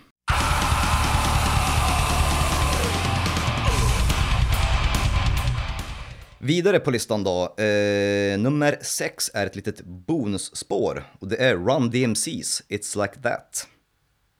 [6.41, 11.91] Vidare på listan då, eh, nummer sex är ett litet bonusspår och det är Run
[11.91, 13.67] DMC's It's Like That.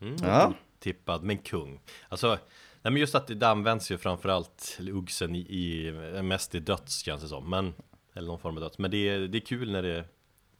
[0.01, 0.53] Mm, Ja.
[0.79, 1.79] Tippad, men kung.
[2.09, 2.37] Alltså,
[2.81, 7.21] nej men just att det används ju framförallt uggsen i, i mest i döds känns
[7.21, 7.49] det som.
[7.49, 7.73] Men,
[8.13, 8.77] eller någon form av döds.
[8.77, 10.05] Men det är, det är kul när det,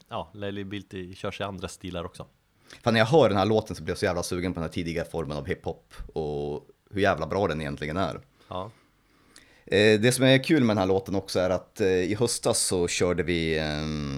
[0.10, 2.26] ja, Lely Bilty körs i andra stilar också.
[2.84, 4.70] Fan när jag hör den här låten så blir jag så jävla sugen på den
[4.70, 8.20] här tidiga formen av hiphop och hur jävla bra den egentligen är.
[8.48, 8.72] Ja,
[9.72, 12.60] Eh, Det som är kul med den här låten också är att eh, i höstas
[12.60, 13.66] så körde vi, eh,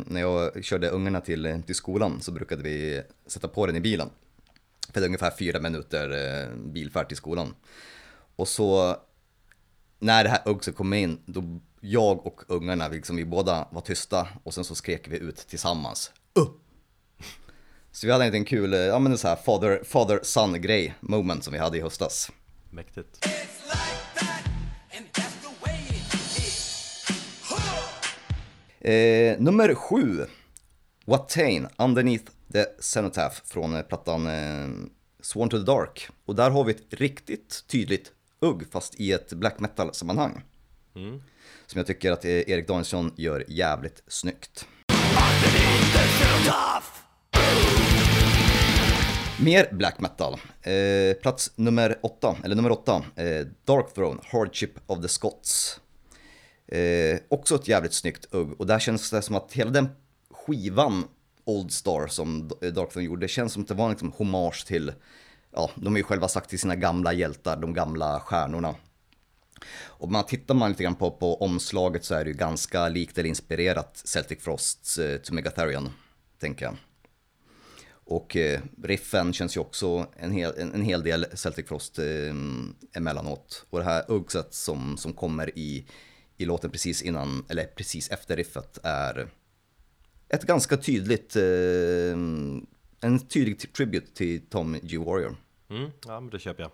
[0.06, 4.10] när jag körde ungarna till, till skolan så brukade vi sätta på den i bilen.
[4.94, 7.56] För det är ungefär fyra minuter eh, bilfärd till skolan.
[8.42, 8.98] Och så
[10.00, 11.44] när det här uggset kom in, då
[11.80, 15.38] jag och ungarna, vi liksom, vi båda var tysta och sen så skrek vi ut
[15.38, 16.12] tillsammans.
[16.40, 16.46] Uh!
[17.92, 20.94] Så vi hade en liten kul, ja men en så här father, father son grej
[21.00, 22.32] moment som vi hade i höstas.
[22.70, 23.28] mäktigt.
[28.80, 30.26] Eh, nummer sju.
[31.06, 34.70] Watain, Underneath the Cenotaph från plattan eh,
[35.22, 36.10] Sworn to the Dark.
[36.26, 40.44] Och där har vi ett riktigt tydligt ugg fast i ett black metal sammanhang.
[41.68, 44.68] Som jag tycker att eh, Erik Danielsson gör jävligt snyggt.
[49.44, 50.34] Mer black metal.
[50.62, 55.80] Eh, plats nummer åtta, eller nummer åtta, eh, Dark Throne, Hardship of the Scots.
[56.68, 59.90] Eh, också ett jävligt snyggt ugg och där känns det som att hela den
[60.32, 61.04] skivan
[61.46, 64.94] Old Star som Dark Throne gjorde, det känns som att det var liksom hommage till,
[65.52, 68.76] ja, de har ju själva sagt till sina gamla hjältar, de gamla stjärnorna.
[69.84, 73.18] Och man tittar man lite grann på, på omslaget så är det ju ganska likt
[73.18, 75.90] eller inspirerat Celtic Frosts eh, To Megatherion,
[76.40, 76.76] tänker jag.
[78.12, 82.34] Och eh, riffen känns ju också en hel, en, en hel del Celtic Frost eh,
[82.94, 83.66] emellanåt.
[83.70, 85.86] Och det här uggset som, som kommer i,
[86.38, 89.30] i låten precis innan, eller precis efter riffet är
[90.30, 92.18] ett ganska tydligt, eh,
[93.02, 94.98] en tydlig tribute till Tom G.
[94.98, 95.36] Warrior.
[95.70, 96.72] Mm, ja, men det köper jag.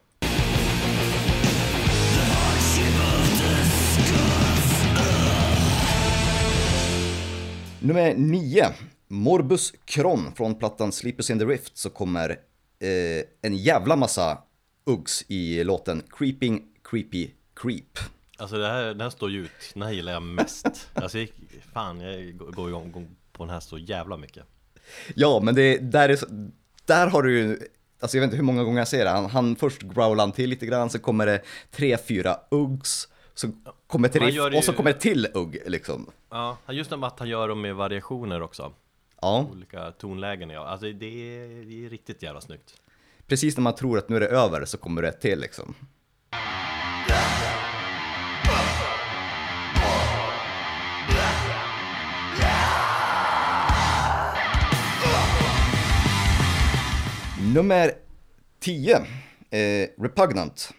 [7.79, 8.65] Nummer 9,
[9.07, 14.37] Morbus Kron från plattan Sleepers in the Rift så kommer eh, en jävla massa
[14.85, 17.99] Uggs i låten Creeping Creepy Creep.
[18.37, 21.29] Alltså det här, den här står ju ut, den här gillar jag mest Alltså jag,
[21.73, 24.45] fan jag går igång igång på den här så jävla mycket
[25.15, 26.19] Ja, men det, där, är,
[26.85, 27.59] där har du ju,
[27.99, 30.31] alltså jag vet inte hur många gånger jag ser det, han, han först growlar han
[30.31, 33.47] till lite grann, så kommer det tre, fyra Uggs, så
[33.87, 36.11] kommer Han riff det och så ju- kommer det till Ugg liksom.
[36.29, 38.73] Ja, just det med att han gör dem med variationer också.
[39.21, 42.73] Ja, Olika tonlägen ja, alltså det är, det är riktigt jävla snyggt.
[43.27, 45.75] Precis när man tror att nu är det över så kommer det till liksom.
[57.57, 57.91] Nummer
[58.59, 58.95] 10,
[59.49, 60.73] eh, Repugnant.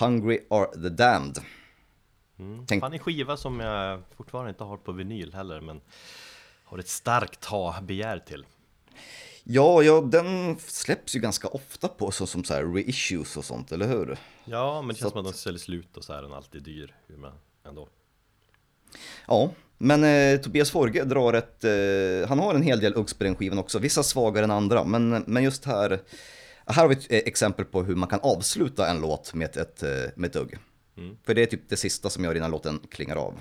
[0.00, 1.38] Hungry are the damned.
[2.66, 5.80] Tänk, Fan en skiva som jag fortfarande inte har på vinyl heller men
[6.64, 8.46] Har ett starkt ha-begär till
[9.44, 13.72] ja, ja, den släpps ju ganska ofta på så som så här reissues och sånt,
[13.72, 14.18] eller hur?
[14.44, 16.62] Ja, men det känns Så som att de säljer slut och så är den alltid
[16.62, 17.32] dyr hur man
[17.64, 17.88] ändå
[19.26, 23.24] Ja, men eh, Tobias Forge drar ett, eh, han har en hel del Uggs på
[23.24, 26.00] den skivan också, vissa svagare än andra, men, men just här,
[26.66, 29.82] här har vi ett eh, exempel på hur man kan avsluta en låt med ett,
[29.82, 30.58] eh, med ett Ugg.
[31.26, 33.40] För det är typ det sista som gör innan låten klingar av.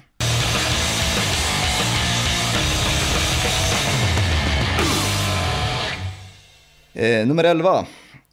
[6.93, 7.87] Eh, nummer 11,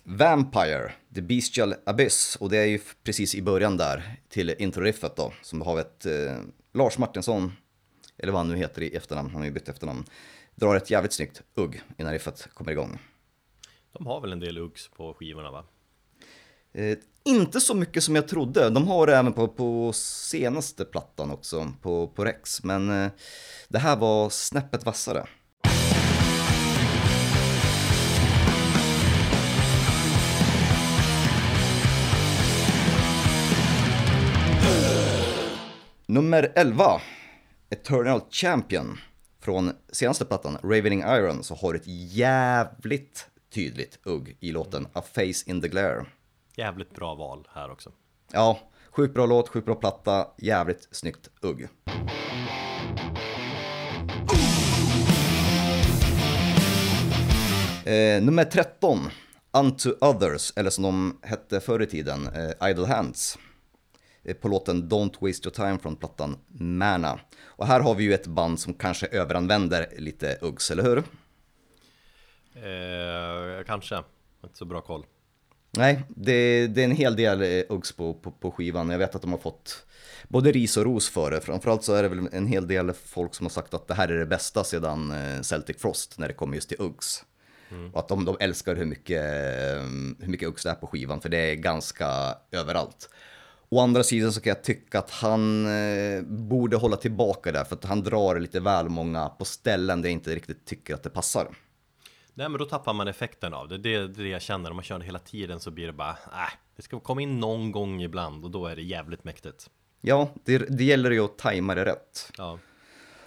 [0.04, 2.36] Vampire, The Bestial Abyss.
[2.40, 6.36] Och det är ju precis i början där till introriffet då, som har ett eh,
[6.74, 7.52] Lars Martinsson,
[8.18, 10.04] eller vad han nu heter i efternamn, han har ju bytt efternamn,
[10.54, 12.98] drar ett jävligt snyggt ugg innan riffet kommer igång.
[13.92, 15.64] De har väl en del Uggs på skivorna va?
[16.72, 21.30] Eh, inte så mycket som jag trodde, de har det även på, på senaste plattan
[21.30, 23.10] också, på, på Rex, men eh,
[23.68, 25.26] det här var snäppet vassare.
[36.06, 37.00] Nummer 11,
[37.74, 38.98] Eternal Champion.
[39.40, 45.02] Från senaste plattan, Ravening Iron, så har du ett jävligt tydligt ugg i låten A
[45.14, 46.06] Face in the Glare.
[46.56, 47.92] Jävligt bra val här också
[48.32, 48.58] Ja,
[48.90, 51.68] sjukt bra låt, sjukt bra platta, jävligt snyggt ugg.
[57.86, 58.98] Eh, nummer 13,
[59.52, 63.38] Unto Others, eller som de hette förr i tiden, eh, Idle Hands.
[64.24, 67.20] Eh, På låten Don't Waste Your Time från plattan Mana.
[67.44, 70.98] Och här har vi ju ett band som kanske överanvänder lite Uggs, eller hur?
[72.54, 73.96] eh, Kanske,
[74.44, 75.06] inte så bra koll
[75.76, 78.90] Nej, det, det är en hel del eh, Uggs på, på, på skivan.
[78.90, 79.86] Jag vet att de har fått
[80.28, 81.40] både ris och ros för det.
[81.40, 84.08] Framförallt så är det väl en hel del folk som har sagt att det här
[84.08, 87.24] är det bästa sedan eh, Celtic Frost när det kommer just till Uggs.
[87.92, 89.22] Och att de, de älskar hur mycket,
[90.20, 93.10] hur mycket Uggs det är på skivan, för det är ganska överallt.
[93.74, 97.76] Å andra sidan så kan jag tycka att han eh, borde hålla tillbaka där, för
[97.76, 101.10] att han drar lite väl många på ställen där jag inte riktigt tycker att det
[101.10, 101.48] passar.
[102.34, 104.84] Nej men då tappar man effekten av det, det är det jag känner Om man
[104.84, 108.02] kör det hela tiden så blir det bara, äh, det ska komma in någon gång
[108.02, 111.84] ibland och då är det jävligt mäktigt Ja, det, det gäller ju att tajma det
[111.84, 112.32] rätt.
[112.38, 112.58] Ja,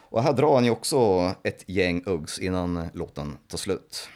[0.09, 0.97] Och här drar han ju också
[1.43, 4.09] ett gäng Uggs innan låten tar slut.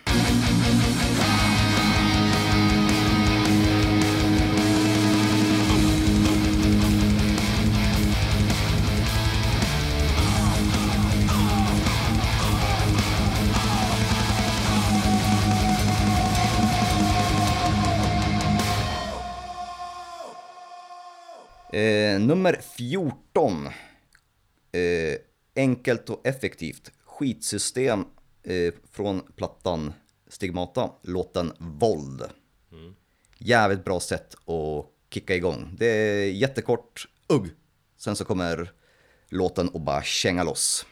[21.74, 23.68] Eh, nummer 14.
[24.72, 25.18] Eh,
[25.56, 26.92] enkelt och effektivt.
[27.06, 28.06] Skitsystem
[28.44, 29.94] eh, från plattan
[30.28, 32.24] Stigmata, låten Våld.
[33.38, 35.76] Jävligt bra sätt att kicka igång.
[35.78, 37.50] Det är jättekort, ugg.
[37.98, 38.72] Sen så kommer
[39.30, 40.86] låten och bara känga loss.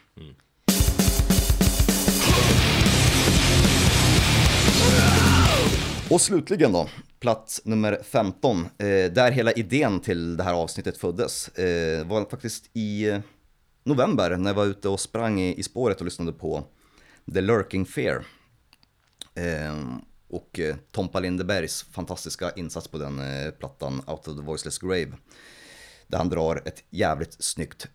[6.10, 6.88] Och slutligen då,
[7.20, 8.66] plats nummer 15, eh,
[9.12, 13.20] där hela idén till det här avsnittet föddes, eh, var faktiskt i
[13.84, 16.64] november när jag var ute och sprang i, i spåret och lyssnade på
[17.34, 18.24] The Lurking Fear.
[19.34, 19.96] Eh,
[20.28, 25.12] och eh, Tompa Lindebergs fantastiska insats på den eh, plattan, Out of the Voiceless Grave.
[26.06, 27.88] Där han drar ett jävligt snyggt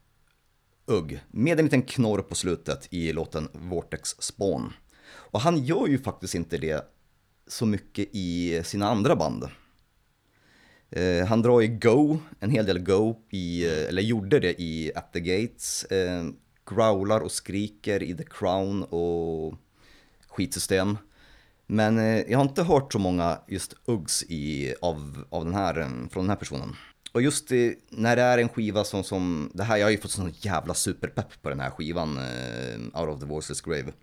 [0.86, 4.74] ugg med en liten knorr på slutet i låten Vortex Spawn.
[5.08, 6.95] Och han gör ju faktiskt inte det
[7.48, 9.50] så mycket i sina andra band.
[10.90, 14.92] Eh, han drar ju Go, en hel del Go, i, eh, eller gjorde det i
[14.96, 15.84] At the Gates.
[15.84, 16.26] Eh,
[16.66, 19.54] growlar och skriker i The Crown och
[20.28, 20.98] skitsystem.
[21.68, 25.80] Men eh, jag har inte hört så många just Uggs i, av, av den här,
[25.80, 26.76] eh, från den här personen.
[27.12, 29.98] Och just i, när det är en skiva som, som det här, jag har ju
[29.98, 33.94] fått sån jävla superpepp på den här skivan, eh, Out of the Voiceless Grave.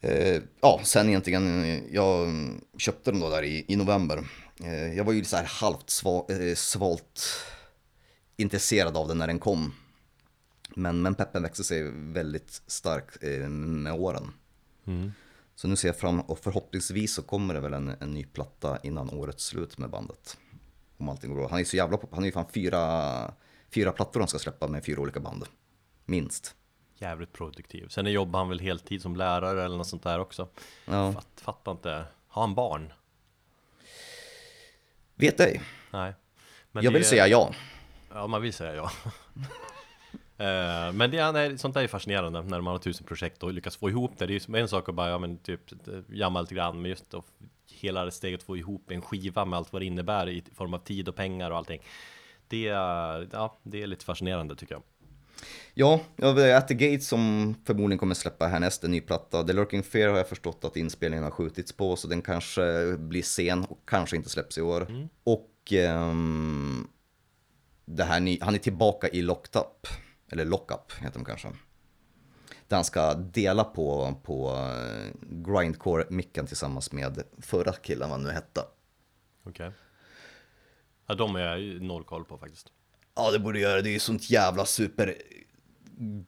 [0.00, 2.28] Eh, ja, sen egentligen, jag
[2.76, 4.28] köpte den då där i, i november.
[4.64, 7.22] Eh, jag var ju så här halvt sva, eh, svalt
[8.36, 9.74] intresserad av den när den kom.
[10.74, 14.32] Men, men peppen växte sig väldigt stark eh, med åren.
[15.54, 18.78] Så nu ser jag fram och förhoppningsvis så kommer det väl en, en ny platta
[18.82, 20.36] innan årets slut med bandet.
[20.96, 21.48] Om allting går bra.
[21.50, 23.34] Han är så jävla han är ju fan fyra,
[23.74, 25.44] fyra plattor han ska släppa med fyra olika band.
[26.04, 26.54] Minst.
[26.98, 27.88] Jävligt produktiv.
[27.88, 30.48] Sen jobbar han väl heltid som lärare eller något sånt där också.
[30.84, 31.12] Ja.
[31.12, 32.04] Fatt, fattar inte.
[32.28, 32.92] Har han barn?
[35.14, 35.62] Vet ej.
[35.90, 36.12] Nej.
[36.72, 37.52] Men Jag vill är- säga ja.
[38.12, 38.90] Ja, man vill säga ja.
[40.40, 43.76] Eh, Men det är, sånt där är fascinerande när man har tusen projekt och lyckas
[43.76, 44.26] få ihop det.
[44.26, 46.82] Det är ju som en sak att bara, ja men typ eh, jamma lite grann,
[46.82, 47.24] men just att
[47.72, 50.78] hela det steget få ihop en skiva med allt vad det innebär i form av
[50.78, 51.82] tid och pengar och allting.
[52.48, 54.82] Det är, ja, det är lite fascinerande tycker jag.
[55.74, 56.00] Ja,
[56.56, 59.44] At the Gates som förmodligen kommer släppa härnäst en ny platta.
[59.44, 63.22] The Lurking Fear har jag förstått att inspelningen har skjutits på, så den kanske blir
[63.22, 65.08] sen och kanske inte släpps i år.
[65.24, 66.88] Och ehm,
[67.84, 69.86] det här han är tillbaka i Locked Up,
[70.32, 71.48] eller Lockup heter de kanske.
[72.68, 78.30] Där han ska dela på, på eh, grindcore-micken tillsammans med förra killen, vad han nu
[78.30, 78.60] hette.
[79.44, 79.72] Okej.
[81.06, 82.72] Ja, de är jag noll koll på faktiskt.
[83.18, 83.82] Ja, det borde göra.
[83.82, 85.14] Det är ju sånt jävla super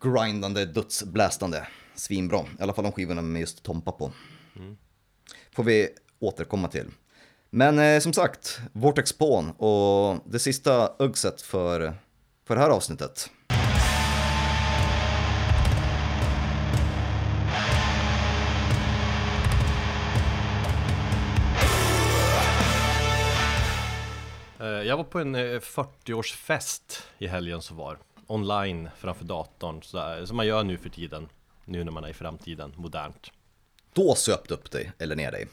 [0.00, 1.66] grindande, dödsblästande.
[1.94, 2.40] Svinbra.
[2.58, 4.12] I alla fall de skivorna med just Tompa på.
[5.54, 6.86] Får vi återkomma till.
[7.50, 11.94] Men eh, som sagt, Vortex Pawn och det sista uggset för,
[12.46, 13.30] för det här avsnittet.
[24.90, 30.24] Jag var på en eh, 40-årsfest i helgen så var Online framför datorn, så där,
[30.24, 31.28] som man gör nu för tiden
[31.64, 33.30] Nu när man är i framtiden, modernt.
[33.92, 35.48] Då söp du upp dig, eller ner dig.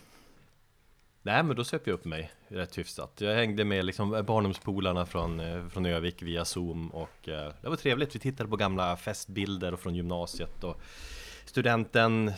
[1.22, 3.22] Nej men då söp jag upp mig rätt hyfsat.
[3.22, 7.76] Jag hängde med liksom barndomspolarna från, eh, från Övik via Zoom och eh, det var
[7.76, 8.16] trevligt.
[8.16, 10.82] Vi tittade på gamla festbilder från gymnasiet och
[11.46, 12.32] studenten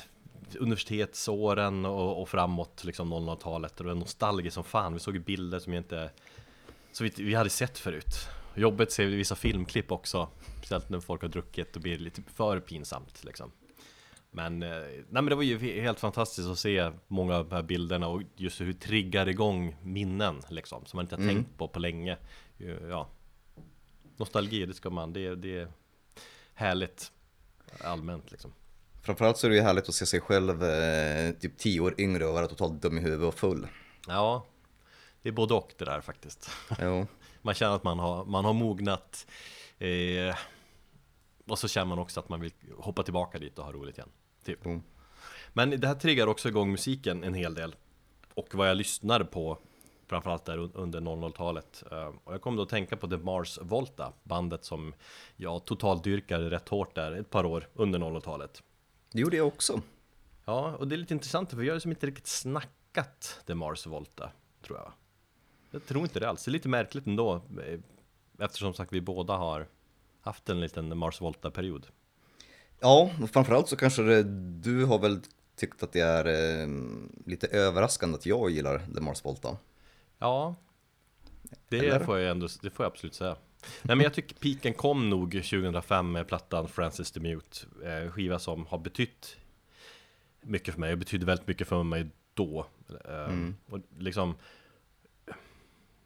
[0.60, 4.94] Universitetsåren och, och framåt liksom 00-talet och det var nostalgiskt som fan.
[4.94, 6.10] Vi såg bilder som jag inte
[6.92, 8.30] Så vi, vi hade sett förut.
[8.56, 10.30] Jobbet ser vi vissa filmklipp också.
[10.58, 13.52] Speciellt när folk har druckit och blir lite för pinsamt liksom.
[14.32, 17.64] Men, eh, nej men det var ju helt fantastiskt att se många av de här
[17.64, 21.68] bilderna och just hur det triggar igång minnen liksom Som man inte har tänkt på
[21.68, 22.18] på länge.
[22.90, 23.10] Ja.
[24.18, 25.68] Nostalgi, det ska man, det, det är
[26.54, 27.12] härligt
[27.84, 28.54] Allmänt liksom.
[29.02, 32.26] Framförallt så är det ju härligt att se sig själv eh, typ tio år yngre
[32.26, 33.68] och vara totalt dum i huvudet och full.
[34.08, 34.46] Ja
[35.30, 36.50] Det är både och det där faktiskt
[36.82, 37.08] Jo.
[37.42, 39.28] Man känner att man har, man har mognat
[39.80, 40.36] eh,
[41.48, 44.10] Och så känner man också att man vill hoppa tillbaka dit och ha roligt igen
[44.44, 44.66] typ.
[44.66, 44.82] Mm.
[45.54, 47.76] Men det här triggar också igång musiken en hel del
[48.34, 49.58] Och vad jag lyssnade på
[50.08, 53.60] Framförallt där un- under 00-talet Eh, Och jag kom då att tänka på The Mars
[53.62, 54.94] Volta Bandet som
[55.36, 58.64] jag totaldyrkade rätt hårt där ett par år under 00-talet
[59.12, 59.82] Det gjorde jag också.
[60.46, 63.56] Ja, och det är lite intressant för vi har ju som inte riktigt snackat The
[63.56, 64.92] Mars Volta, tror jag.
[65.72, 67.34] Jag tror inte det alls, det är lite märkligt ändå.
[67.36, 67.80] eh,
[68.40, 69.68] Eftersom sagt vi båda har
[70.22, 71.88] haft en liten Mars Volta-period.
[72.80, 74.24] Ja, och framförallt så kanske det,
[74.62, 75.20] du har väl
[75.56, 76.26] tyckt att det är
[76.62, 76.68] eh,
[77.26, 79.58] lite överraskande att jag gillar The Mars Volta.
[80.20, 80.56] Ja,
[81.70, 82.00] Det Eller?
[82.00, 83.36] får jag ändå, det får jag absolut säga.
[83.82, 87.58] Nej men jag tycker piken kom nog 2005 med plattan Francis the Mute.
[87.84, 89.38] Eh, skiva som har betytt
[90.42, 92.66] mycket för mig och betydde väldigt mycket för mig då.
[93.06, 94.36] Eh, och liksom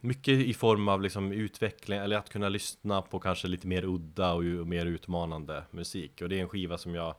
[0.03, 4.33] mycket i form av liksom utveckling, eller att kunna lyssna på kanske lite mer udda
[4.33, 6.21] och, och mer utmanande musik.
[6.21, 7.15] Och det är en skiva som jag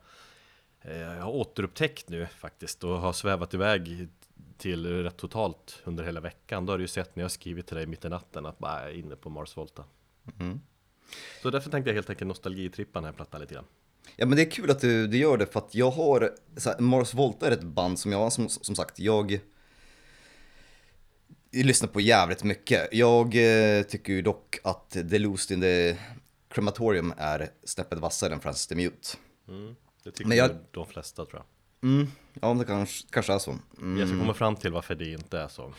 [0.81, 4.09] eh, har återupptäckt nu faktiskt och har svävat iväg
[4.57, 6.67] till rätt totalt under hela veckan.
[6.67, 8.81] Då har du ju sett när jag skrivit till dig mitt i natten att bara
[8.81, 9.85] jag är inne på Mars Volta.
[10.41, 10.61] Mm.
[11.43, 13.67] Så därför tänkte jag helt enkelt nostalgitrippa den här plattan lite grann.
[14.17, 16.71] Ja men det är kul att du, du gör det för att jag har, så
[16.71, 19.41] här, Mars Volta är ett band som jag, som, som sagt, jag
[21.63, 22.89] lyssnar på jävligt mycket.
[22.93, 23.27] Jag
[23.79, 25.97] eh, tycker ju dock att The Lost in the
[26.49, 29.09] Crematorium är snäppet vassare än Francis the Mute.
[29.49, 29.75] Mm.
[30.05, 31.45] Det tycker Men jag- de flesta tror jag.
[31.91, 32.07] Mm,
[32.41, 33.59] ja det kanske, kanske är så.
[33.79, 33.99] Mm.
[33.99, 35.73] Jag ska komma fram till varför det inte är så.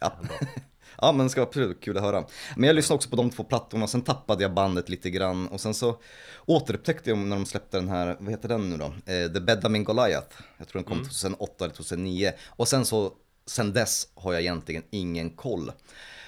[0.00, 0.12] Ja.
[1.00, 2.24] ja men det ska vara absolut kul att höra.
[2.56, 5.60] Men jag lyssnade också på de två plattorna, sen tappade jag bandet lite grann och
[5.60, 6.00] sen så
[6.46, 8.84] återupptäckte jag när de släppte den här, vad heter den nu då?
[9.12, 10.36] Eh, The Bedlaming Goliath.
[10.58, 12.32] Jag tror den kom 2008 eller 2009.
[12.48, 13.12] Och sen så,
[13.48, 15.72] sen dess har jag egentligen ingen koll.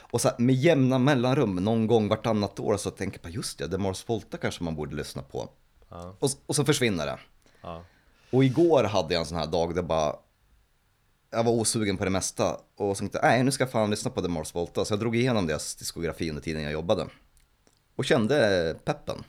[0.01, 3.79] Och så här, med jämna mellanrum, någon gång vartannat år så tänker jag just det,
[3.79, 5.49] Mars Volta kanske man borde lyssna på.
[5.89, 6.17] Ja.
[6.19, 7.19] Och, och så försvinner det.
[7.61, 7.85] Ja.
[8.31, 10.17] Och igår hade jag en sån här dag där bara
[11.31, 13.91] jag var osugen på det mesta och så tänkte jag, nej nu ska jag fan
[13.91, 14.85] lyssna på The Mars Volta.
[14.85, 17.07] Så jag drog igenom deras diskografi under tiden jag jobbade.
[17.97, 19.25] Och kände peppen.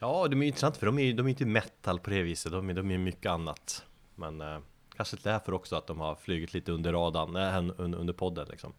[0.00, 2.22] Ja, de är ju intressant för de är ju de är inte metal på det
[2.22, 3.84] viset, de är, de är mycket annat.
[4.14, 4.40] Men
[5.00, 7.42] kanske därför också att de har flugit lite under radarn, äh,
[7.80, 8.72] un- under podden liksom.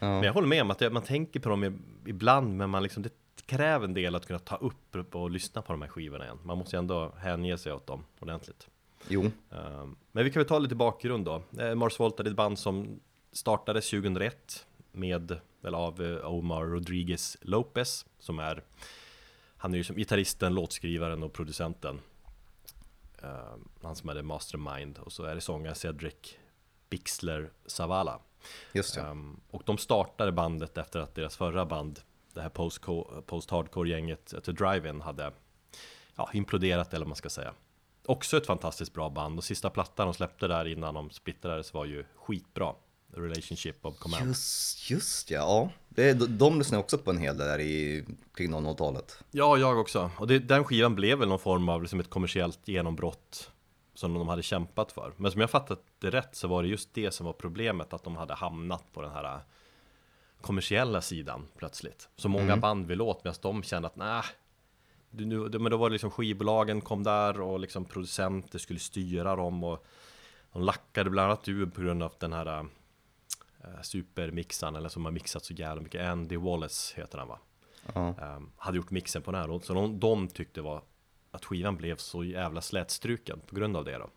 [0.00, 3.12] Men jag håller med om att man tänker på dem ibland, men man liksom, det
[3.46, 6.38] kräver en del att kunna ta upp och lyssna på de här skivorna igen.
[6.42, 8.68] Man måste ju ändå hänge sig åt dem ordentligt.
[9.08, 11.42] Jo, Ehm, Men vi kan väl ta lite bakgrund då.
[11.60, 13.00] Eh, Mars Volta är ett band som
[13.32, 18.62] startades 2001 med, eller av eh, Omar Rodriguez Lopez som är
[19.56, 22.00] Han är ju som gitarristen, låtskrivaren och producenten
[23.82, 26.14] Han som är det mastermind och så är det sångaren Cedric
[26.90, 28.20] Bixler Zavala
[28.72, 29.00] just det.
[29.00, 32.00] Ehm, Och de startade bandet efter att deras förra band
[32.34, 32.82] Det här post-
[33.26, 35.32] post-hardcore-gänget The Drive-In hade
[36.16, 37.54] ja, imploderat eller vad man ska säga
[38.06, 41.84] Också ett fantastiskt bra band och sista plattan de släppte där innan de splittrades var
[41.84, 42.74] ju skitbra
[43.16, 45.70] Relationship of Command Just, just ja, ja.
[45.94, 49.18] Det, är- de, de lyssnade också på en hel del där i, kring 00-talet.
[49.30, 50.10] Ja, jag också.
[50.18, 53.50] Och det, den skivan blev väl någon form av liksom ett kommersiellt genombrott
[53.94, 55.12] som de hade kämpat för.
[55.16, 58.04] Men som jag fattat det rätt så var det just det som var problemet, att
[58.04, 59.40] de hade hamnat på den här äh,
[60.40, 62.08] kommersiella sidan plötsligt.
[62.16, 64.22] Så många band vill åt, medan de kände att nej,
[65.10, 69.84] men då var det liksom skivbolagen kom där och liksom producenter skulle styra dem och
[70.52, 72.64] de lackade bland annat ur på grund av den här äh,
[73.82, 77.38] supermixaren, eller som har mixat så jävla mycket, Andy Wallace heter han va?
[77.94, 78.14] Ja.
[78.20, 79.58] Ehm, hade gjort mixen på den här.
[79.58, 80.82] Så de, de tyckte var
[81.30, 84.10] att skivan blev så jävla slätstruken på grund av det då.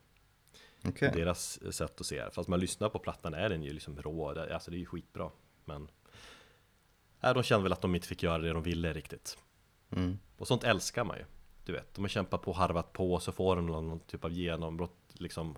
[0.85, 1.11] Okej.
[1.13, 2.31] Deras sätt att se det.
[2.31, 4.29] Fast man lyssnar på plattan är den ju liksom rå.
[4.29, 5.31] Alltså det är ju skitbra.
[5.65, 5.89] Men
[7.21, 9.37] äh, de kände väl att de inte fick göra det de ville riktigt.
[9.91, 10.19] Mm.
[10.37, 11.25] Och sånt älskar man ju.
[11.65, 14.25] Du vet, de har kämpat på harvat på och så får de någon, någon typ
[14.25, 15.57] av genombrott liksom.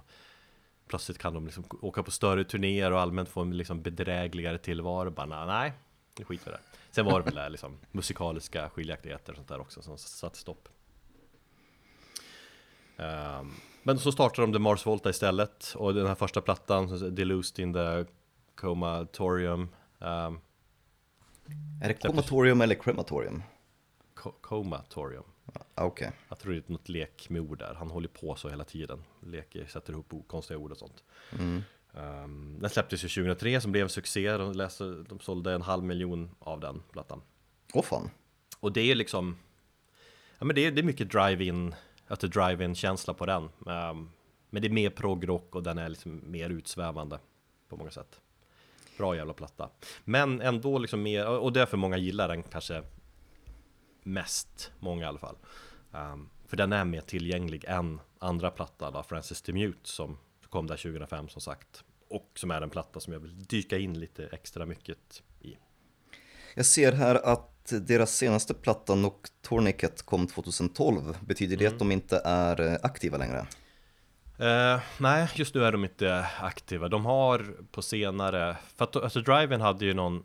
[0.89, 5.09] Plötsligt kan de liksom åka på större turnéer och allmänt få en liksom bedrägligare tillvaro.
[5.11, 5.73] Bara, nej,
[6.19, 6.59] nu skiter vi det.
[6.91, 10.69] Sen var det väl där liksom musikaliska skiljaktigheter och sånt där också som satte stopp.
[12.97, 13.51] Ehm,
[13.83, 17.73] men så startade de The Mars Volta istället och den här första plattan, Delused in
[17.73, 18.05] the
[18.55, 19.69] Comatorium
[19.99, 20.39] ehm,
[21.83, 23.43] Är det komatorium eller crematorium?
[24.13, 25.23] Co- Comatorium
[25.53, 26.11] Ah, Okej.
[26.29, 29.03] Jag tror det är något lek med ord där, han håller på så hela tiden.
[29.25, 31.03] Leker, sätter ihop konstiga ord och sånt.
[31.39, 31.63] Mm.
[31.93, 35.83] Ehm, Den släpptes ju 2003 som blev en succé, de, läste, de sålde en halv
[35.83, 37.21] miljon av den plattan.
[37.73, 38.09] Åh fan.
[38.59, 39.37] Och det är liksom
[40.39, 41.75] Ja men det är, det är mycket drive-in
[42.07, 43.43] Att det är drive-in känsla på den.
[43.67, 44.09] Ehm,
[44.49, 47.19] Men det är mer proggrock och den är liksom mer utsvävande
[47.69, 48.21] På många sätt.
[48.97, 49.69] Bra jävla platta.
[50.03, 52.83] Men ändå liksom mer, och därför många gillar den kanske
[54.03, 55.35] Mest, många i alla fall
[55.93, 60.17] Ehm, För den är mer tillgänglig än andra plattan då, Francis the Mute som
[60.49, 63.99] kom där 2005 som sagt Och som är en platta som jag vill dyka in
[63.99, 65.57] lite extra mycket i
[66.55, 71.17] Jag ser här att deras senaste platta Nocturnicate kom 2012.
[71.21, 73.47] Betyder det att de inte är eh, aktiva längre?
[74.39, 76.87] Eh, nej, just nu är de inte aktiva.
[76.87, 80.23] De har på senare, för att alltså Drive-In hade ju någon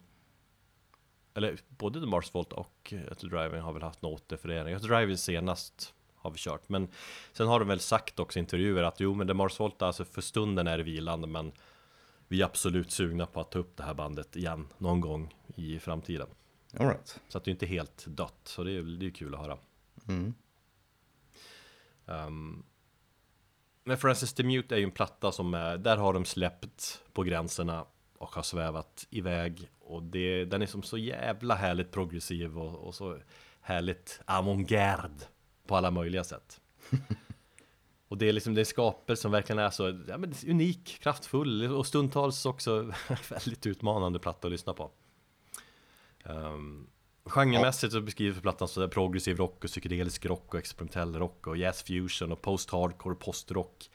[1.34, 4.74] Eller både The Mars Volt och eh, The Drive-In har väl haft någon återförening.
[4.74, 6.68] Alltså Drive-In senast har vi kört.
[6.68, 6.88] Men
[7.32, 10.04] sen har de väl sagt också i intervjuer att jo men The Mars Volt, alltså
[10.04, 11.52] för stunden är det vilande men
[12.28, 15.78] vi är absolut sugna på att ta upp det här bandet igen någon gång i
[15.78, 16.28] framtiden.
[16.78, 17.20] All right.
[17.28, 19.58] Så att det är inte helt dött, så det är, det är kul att höra.
[20.08, 20.34] Mm.
[22.06, 22.64] Um,
[23.84, 27.22] men Francis the Mute är ju en platta som är, där har de släppt på
[27.22, 27.86] gränserna
[28.18, 29.70] och har svävat iväg.
[29.86, 33.18] Och det, den är som så jävla härligt progressiv och, och så
[33.60, 35.24] härligt avantgarde
[35.66, 36.60] på alla möjliga sätt.
[38.08, 41.72] och det är liksom det är skapelse som verkligen är så ja, men unik, kraftfull
[41.72, 42.92] och stundtals också
[43.30, 44.90] väldigt utmanande platta att lyssna på.
[46.24, 46.86] Um,
[47.24, 51.82] Genremässigt så beskriver plattan sådär progressiv rock och psykedelisk rock och experimentell rock och jazz
[51.82, 53.90] fusion och post-hardcore, post-rock.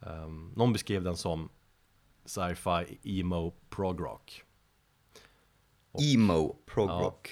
[0.00, 1.48] Um, någon beskrev den som
[2.24, 3.54] sci-fi, emo,
[5.98, 7.28] Emo progrock.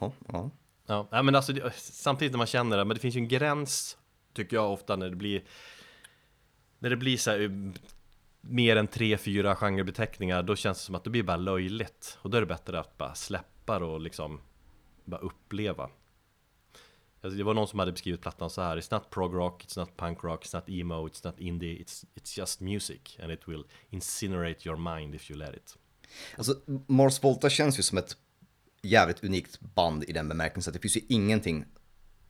[0.00, 0.50] Ja.
[0.86, 3.28] Ja, nej, men alltså det, samtidigt när man känner det, men det finns ju en
[3.28, 3.98] gräns
[4.32, 5.42] tycker jag ofta när det blir
[6.78, 7.50] när det blir så här, eh,
[8.40, 12.18] mer än tre, fyra genrebeteckningar, då känns det som att det blir bara löjligt.
[12.22, 14.40] Och då är det bättre att bara släppa och liksom
[15.04, 15.90] bara uppleva.
[17.22, 19.78] Alltså, det var någon som hade beskrivit plattan så här It's not prog rock, it's
[19.78, 23.48] not punk rock, it's not emo, it's not indie, it's, it's just music and it
[23.48, 25.76] will incinerate your mind if you let it.
[26.36, 26.54] Alltså,
[26.86, 28.16] Mars Volta känns ju som ett
[28.82, 31.64] jävligt unikt band i den bemärkelsen att det finns ju ingenting,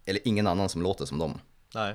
[0.05, 1.41] eller ingen annan som låter som dem.
[1.75, 1.95] Nej,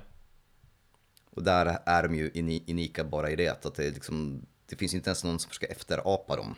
[1.30, 2.32] Och där är de ju
[2.68, 6.36] unika bara i det, att det, liksom, det finns inte ens någon som ska efterapa
[6.36, 6.56] dem.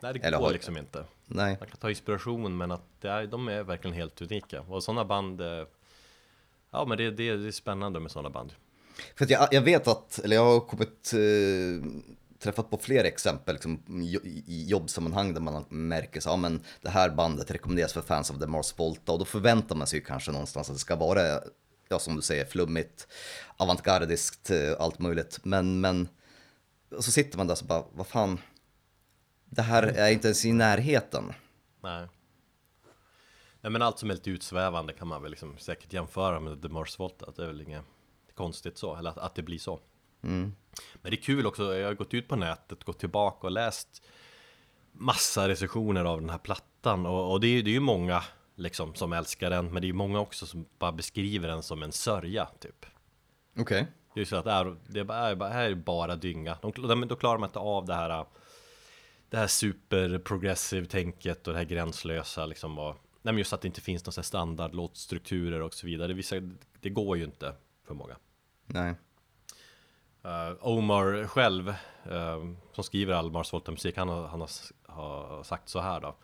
[0.00, 1.04] nej det Eller går har- liksom inte.
[1.26, 4.60] Nej, Man kan ta inspiration men att det är, de är verkligen helt unika.
[4.60, 5.66] Och sådana band, eh,
[6.70, 8.52] ja men det, det, det är spännande med sådana band.
[9.16, 11.90] för att jag, jag vet att, eller jag har kommit, eh,
[12.38, 13.82] träffat på fler exempel liksom,
[14.46, 18.38] i jobbsammanhang där man märker så, ja men det här bandet rekommenderas för fans av
[18.38, 21.20] The Mars Volta och då förväntar man sig ju kanske någonstans att det ska vara,
[21.88, 23.08] ja som du säger, flummigt,
[23.56, 25.40] avantgardiskt, eh, allt möjligt.
[25.42, 26.08] Men, men,
[27.00, 28.40] så sitter man där så bara, vad fan,
[29.44, 31.32] det här är inte ens i närheten.
[31.82, 32.08] Nej.
[33.60, 36.68] Nej men allt som är lite utsvävande kan man väl liksom säkert jämföra med The
[36.68, 37.32] Mars Volta.
[37.36, 37.84] Det är väl inget
[38.34, 39.80] konstigt så, eller att, att det blir så.
[41.02, 44.02] Men det är kul också, jag har gått ut på nätet, gått tillbaka och läst
[44.92, 47.06] massa recensioner av den här plattan.
[47.06, 48.22] Och, och det, är, det är ju många
[48.54, 51.82] liksom som älskar den, men det är ju många också som bara beskriver den som
[51.82, 52.86] en sörja typ.
[53.58, 53.86] Okej.
[54.14, 55.04] Det är ju så att det är, det är
[55.34, 56.58] bara, här är bara dynga.
[56.62, 58.26] De, då klarar man inte av det här
[59.30, 63.60] Det här super progressive tänket och det här gränslösa liksom och, Nej men just att
[63.60, 66.12] det inte finns några så här standard låtstrukturer och så vidare.
[66.12, 66.36] Vissa,
[66.80, 67.54] det går ju inte
[67.86, 68.16] för många.
[68.66, 68.94] Nej.
[70.28, 71.68] Eh, Omar själv,
[72.04, 74.50] eh, som skriver all Mars musik, han, har, han har,
[74.86, 76.16] har sagt så här då.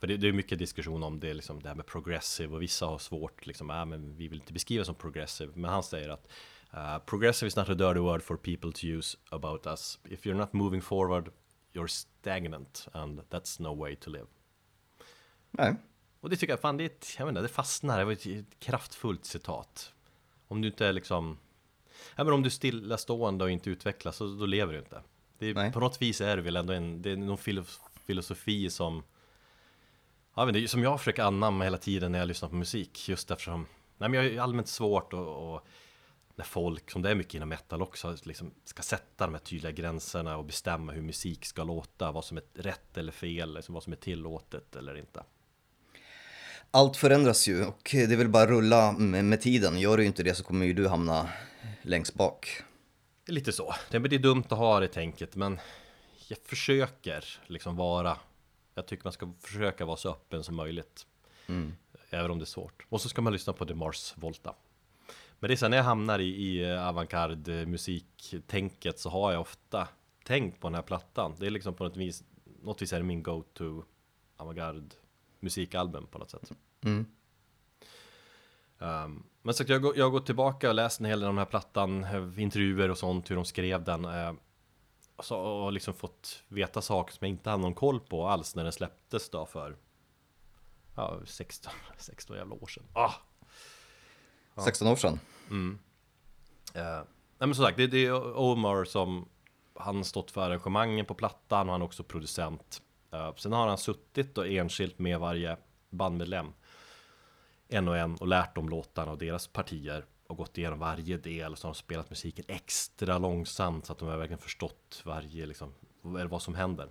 [0.00, 2.86] För det, det är mycket diskussion om det, liksom, det här med progressive och vissa
[2.86, 5.52] har svårt, liksom, äh, men vi vill inte beskriva som progressive.
[5.54, 6.28] Men han säger att
[6.72, 9.98] eh, progressive is not a dirty word for people to use about us.
[10.04, 11.30] If you're not moving forward,
[11.72, 14.26] you're stagnant and that's no way to live.
[15.50, 15.76] Nej.
[16.20, 18.26] Och det tycker jag, fan det är ett, jag inte, det fastnar, det var ett,
[18.26, 19.92] ett kraftfullt citat.
[20.48, 21.38] Om du inte är liksom,
[22.16, 25.02] ja men om du är stillastående och inte utvecklas, så då lever du inte.
[25.38, 25.72] Det är, Nej.
[25.72, 29.02] på något vis är det väl ändå en, det är någon filof- filosofi som,
[30.34, 33.08] ja men det är, som jag försöker anamma hela tiden när jag lyssnar på musik,
[33.08, 33.66] just eftersom,
[33.98, 35.66] nej men jag är allmänt svårt och, och
[36.38, 39.72] när folk, som det är mycket inom metal också, liksom ska sätta de här tydliga
[39.72, 43.82] gränserna och bestämma hur musik ska låta, vad som är rätt eller fel, liksom vad
[43.82, 45.22] som är tillåtet eller inte.
[46.70, 49.78] Allt förändras ju och det är väl bara rulla med, med tiden.
[49.80, 51.28] Gör du inte det så kommer ju du hamna
[51.88, 52.62] längst bak.
[53.24, 53.74] Det är lite så.
[53.90, 55.58] Det blir dumt att ha det tänket, men
[56.28, 58.16] jag försöker liksom vara...
[58.74, 61.06] Jag tycker man ska försöka vara så öppen som möjligt.
[62.10, 62.86] Även om det är svårt.
[62.88, 64.54] Och så ska man lyssna på The Mars Volta.
[65.38, 69.88] Men det är sen när jag hamnar i, i avantgarde musiktänket så har jag ofta
[70.24, 71.34] tänkt på den här plattan.
[71.38, 72.24] Det är liksom på något vis,
[72.62, 73.84] något vis är det min go-to
[74.36, 74.82] avantgarde
[75.40, 76.52] musikalbum på något sätt.
[78.78, 81.44] Um, men så jag, jag har gått tillbaka och läst en hel del om den
[81.44, 84.04] här plattan, eh, intervjuer och sånt, hur de skrev den.
[84.04, 84.32] eh,
[85.16, 88.54] och, så, och liksom fått veta saker som jag inte hade någon koll på alls
[88.54, 89.76] när den släpptes då för
[90.96, 92.84] ja, 16, 16 jävla år sedan.
[92.92, 93.12] Ah!
[94.64, 95.20] 16 år sedan.
[96.74, 97.04] Eh, nej
[97.38, 99.28] men som sagt, det, det är Omar som
[99.74, 103.78] Han stått för arrangemangen på plattan och han är också producent Eh, Sen har han
[103.78, 105.56] suttit och enskilt med varje
[105.90, 106.52] bandmedlem
[107.68, 111.52] En och en och lärt dem låtarna och deras partier Och gått igenom varje del
[111.52, 115.46] och så har de spelat musiken extra långsamt Så att de har verkligen förstått varje
[115.46, 116.88] liksom vad som händer.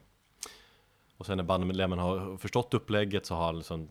[1.18, 3.90] Och sen när bandmedlemmen har förstått upplägget så har liksom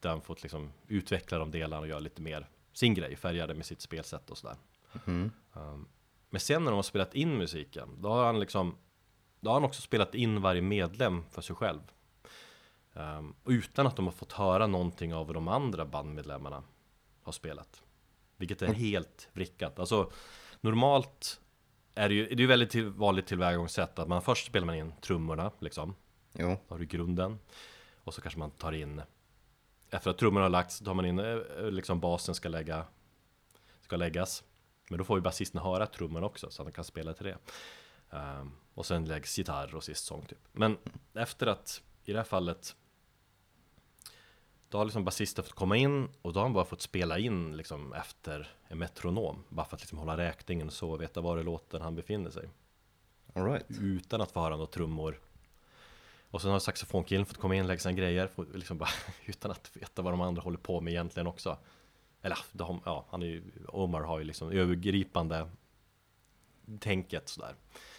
[0.00, 3.80] Den fått liksom utveckla de delarna och göra lite mer sin grej Färgade med sitt
[3.80, 4.56] spelsätt och sådär.
[5.52, 5.88] Um,
[6.30, 8.76] Men sen när de har spelat in musiken Då har han liksom
[9.40, 11.80] då har han också spelat in varje medlem för sig själv.
[13.42, 16.62] Och utan att de har fått höra någonting av vad de andra bandmedlemmarna
[17.22, 17.82] har spelat.
[18.36, 19.78] Vilket är helt vrickat.
[19.78, 20.10] Alltså
[20.60, 21.40] normalt
[21.94, 24.92] är det ju, det är väldigt till, vanligt tillvägagångssätt att man först spelar man in
[25.00, 25.94] trummorna liksom.
[26.32, 27.38] Jo, Då har du grunden.
[28.04, 29.02] Och så kanske man tar in
[29.90, 32.84] Efter att trummorna har lagts, tar man in eh, liksom basen ska lägga
[33.80, 34.44] Ska läggas
[34.88, 37.38] Men då får ju basisten höra trummorna också så att han kan spela till det
[38.10, 40.78] Ehm, Och sen läggs gitarr och sist sång typ Men
[41.14, 42.76] efter att i det här fallet
[44.72, 47.56] Då har liksom basisten fått komma in och då har han bara fått spela in
[47.56, 51.42] liksom efter en metronom Bara för att liksom hålla räkningen och så veta var i
[51.42, 52.48] låten han befinner sig
[53.32, 53.66] alright.
[53.80, 55.20] utan att få höra några trummor
[56.30, 58.88] Och sen har saxofonkillen fått komma in lägga sina grejer liksom bara,
[59.26, 61.58] Utan att veta vad de andra håller på med egentligen också
[62.22, 65.48] Eller de, ja, han är ju, Omar har ju liksom övergripande
[66.80, 67.54] Tänket sådär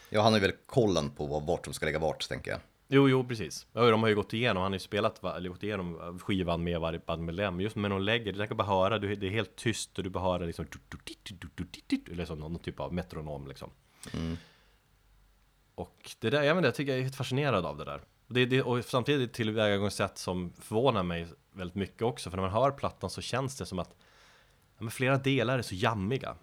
[0.10, 2.60] Ja, han har ju väl kollen på vart de ska lägga vart, tänker jag.
[2.88, 3.68] Jo, jo precis.
[3.74, 6.80] Ja, De har ju gått igenom, han har ju spelat, eller gått igenom skivan med
[6.80, 10.04] varje bandmedlem Just när de lägger, du kan bara höra, det är helt tyst och
[10.04, 10.66] du bara hör liksom
[12.12, 13.70] Eller som någon typ av metronom liksom.
[15.76, 18.02] Och det där, jag inte, jag tycker jag är helt fascinerad av det där.
[18.28, 22.54] Och, det, det, och samtidigt tillvägagångssätt som förvånar mig väldigt mycket också För när man
[22.54, 23.96] hör plattan så känns det som att
[24.78, 26.36] ja, Flera delar är så jammiga.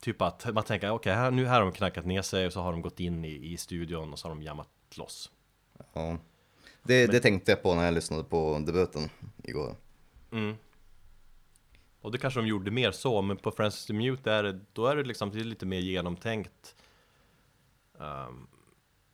[0.00, 2.60] Typ att man tänker, okej, här, nu här har de knackat ner sig och så
[2.60, 5.30] har de gått in i, i studion och så har de jammat loss
[5.92, 6.18] Ja.
[6.82, 9.08] Det, det tänkte jag på när jag lyssnade på debuten
[9.42, 9.76] igår.
[12.00, 14.86] Och det kanske de gjorde mer så, men på Francis the Mute är det, då
[14.86, 16.74] är det liksom det är lite mer genomtänkt
[18.00, 18.46] ehm,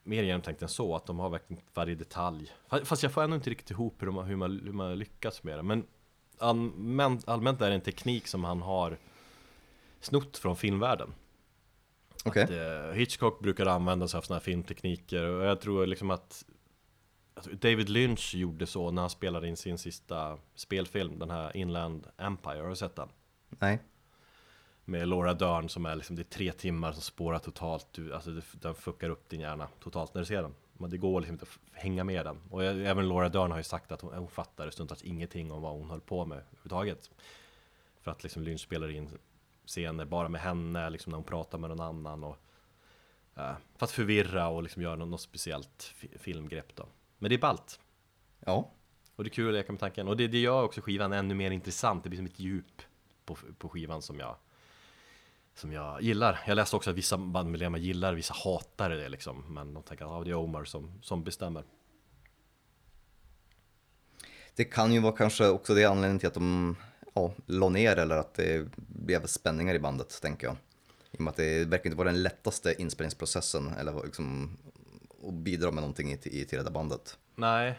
[0.05, 3.37] Mer genomtänkt än så, att de har verkligen varje detalj Fa- Fast jag får ändå
[3.37, 5.87] inte riktigt ihop hur, de, hur, man, hur man lyckas med det Men
[6.39, 8.99] allmänt, allmänt är det en teknik som han har
[10.01, 11.15] snott från filmvärlden
[12.25, 12.43] Okej.
[12.43, 16.45] att, eh, Hitchcock brukar använda sig av sådana här filmtekniker och jag tror liksom att
[17.35, 22.62] David Lynch gjorde så när han spelade in sin sista spelfilm, den här Inland Empire,
[22.62, 23.09] har du sett den?
[23.49, 23.78] Nej.
[24.85, 28.41] Med Laura Dern som är liksom, det är tre timmar som spårar totalt, du, alltså
[28.53, 30.55] den fuckar upp din hjärna totalt när du ser den.
[30.72, 32.41] Men det går liksom inte att hänga med den.
[32.51, 35.62] Och jag, även Laura Dern har ju sagt att hon, hon fattar stundtals ingenting om
[35.62, 37.11] vad hon höll på med överhuvudtaget.
[38.01, 39.09] För att liksom Lynch spelar in
[39.66, 42.37] scener bara med henne, liksom när hon pratar med någon annan och
[43.37, 46.87] eh, För att förvirra och liksom göra något, något speciellt fi- filmgrepp då
[47.23, 47.81] Men det är ballt.
[48.41, 48.70] Ja.
[49.16, 50.09] och det är kul att leka med tanken.
[50.09, 52.03] Och det, det gör också skivan ännu mer intressant.
[52.03, 52.83] Det blir som ett djup
[53.25, 54.37] på, på skivan som jag
[55.55, 56.41] Som jag gillar.
[56.47, 59.55] Jag läste också att vissa bandmedlemmar gillar Vissa hatar det liksom.
[59.55, 61.64] Men de tänker att ah, det är Omar som, som bestämmer.
[64.55, 66.77] Det kan ju vara kanske också det anledningen till att de
[67.14, 70.57] ja, la ner eller att det blev spänningar i bandet, tänker jag.
[71.11, 74.57] I och med att det verkar inte vara den lättaste inspelningsprocessen eller liksom
[75.23, 77.18] att bidra med någonting i, i till det där bandet.
[77.35, 77.79] Nej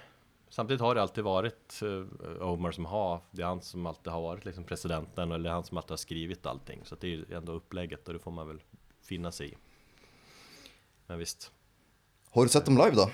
[0.50, 4.22] Samtidigt har det alltid varit eh, Omar som har Det är han som alltid har
[4.22, 7.52] varit liksom presidenten Eller han som alltid har skrivit allting Så det är ju ändå
[7.52, 8.62] upplägget och det får man väl
[9.02, 9.58] finna sig i
[11.08, 11.52] Men visst
[12.30, 13.10] Har du sett dem live då?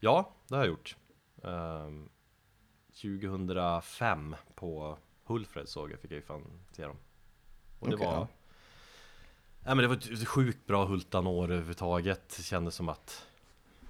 [0.00, 0.96] Ja, det har jag gjort.
[1.42, 2.08] Ehm,
[3.02, 6.96] 2005 på Hulfred såg jag, fick jag ju fan se dem.
[7.78, 8.14] Och det Okej, var...
[8.14, 8.28] ja.
[9.64, 12.34] Nej men det var ett sjukt bra Hultan-år överhuvudtaget.
[12.36, 13.26] Det kändes som att...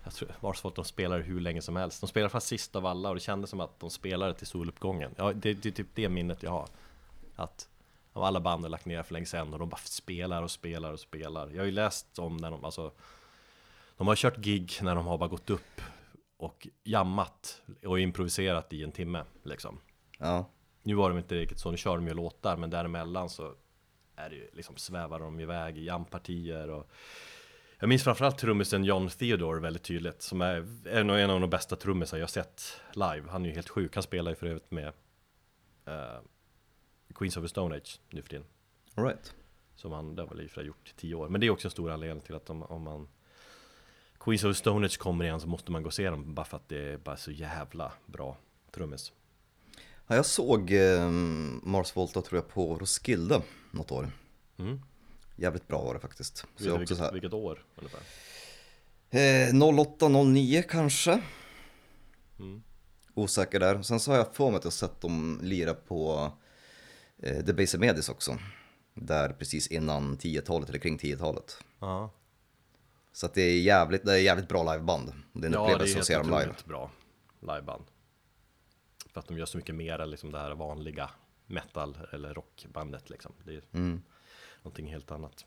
[0.05, 2.01] Jag tror Varsvolt de spelar hur länge som helst.
[2.01, 5.15] De spelar fast sist av alla och det kändes som att de spelade till soluppgången.
[5.17, 6.69] Ja, det, det är typ det minnet jag har.
[7.37, 7.69] Att
[8.13, 10.93] av alla band har lagt ner för länge sedan och de bara spelar och spelar
[10.93, 11.51] och spelar.
[11.51, 12.93] Jag har ju läst om när de, alltså
[13.97, 15.81] de har kört gig när de har bara gått upp
[16.37, 19.81] och jammat och improviserat i en timme liksom.
[20.19, 20.51] Ja.
[20.83, 23.55] Nu var de inte riktigt så, nu kör de ju låtar men däremellan så
[24.19, 26.91] är det ju liksom svävar de iväg i jampartier och
[27.79, 31.51] jag minns framförallt trummisen John Theodore väldigt tydligt som är en av, en av de
[31.51, 33.23] bästa trummisar jag sett live.
[33.31, 34.93] Han är ju helt sjuk, han spelar ju för övrigt med
[35.85, 36.21] eh,
[37.15, 38.47] Queens of the Stone Age nu för tiden.
[38.95, 39.35] All right.
[39.75, 41.29] Som han, det har väl i och gjort i tio år.
[41.29, 43.09] Men det är också en stor anledning till att om, om man
[44.21, 46.47] Queens of the Stone Age kommer igen så måste man gå och se dem bara
[46.47, 48.37] för att det är bara så jävla bra
[48.71, 49.13] trummis.
[50.07, 51.11] Ja, jag såg eh,
[51.63, 53.43] Mars Volta tror jag på Roskilde
[53.79, 54.11] något år.
[54.59, 54.81] Mm.
[55.37, 56.37] Jävligt bra var det faktiskt.
[56.37, 58.01] Så du också så vilket, här, vilket år ungefär?
[59.11, 61.23] eh, 08, 09 kanske.
[62.39, 62.63] Mm.
[63.15, 63.83] Osäker där.
[63.83, 66.33] Sen så har jag för mig att jag sett dem lira på
[67.23, 68.39] eh, The Base Medis också.
[68.95, 71.65] Där precis innan 10-talet, eller kring 10-talet.
[71.81, 72.11] Ja,
[73.13, 75.13] Så att det är jävligt, det är jävligt bra liveband.
[75.33, 76.41] Det är en ja det är upplevelse att se dem live.
[76.41, 76.91] otroligt bra
[77.41, 77.85] liveband.
[79.13, 81.11] För att de gör så mycket mer än liksom det här vanliga
[81.49, 83.33] metal eller rockbandet liksom.
[83.45, 84.03] Det är Mm.
[84.63, 85.45] någonting helt annat.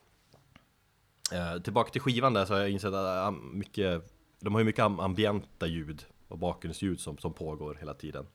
[1.33, 4.65] Eh, tillbaka till skivan där så har jag insett att ah, mycket, de har ju
[4.65, 8.27] mycket am- ambienta ljud och bakgrundsljud som, som pågår hela tiden.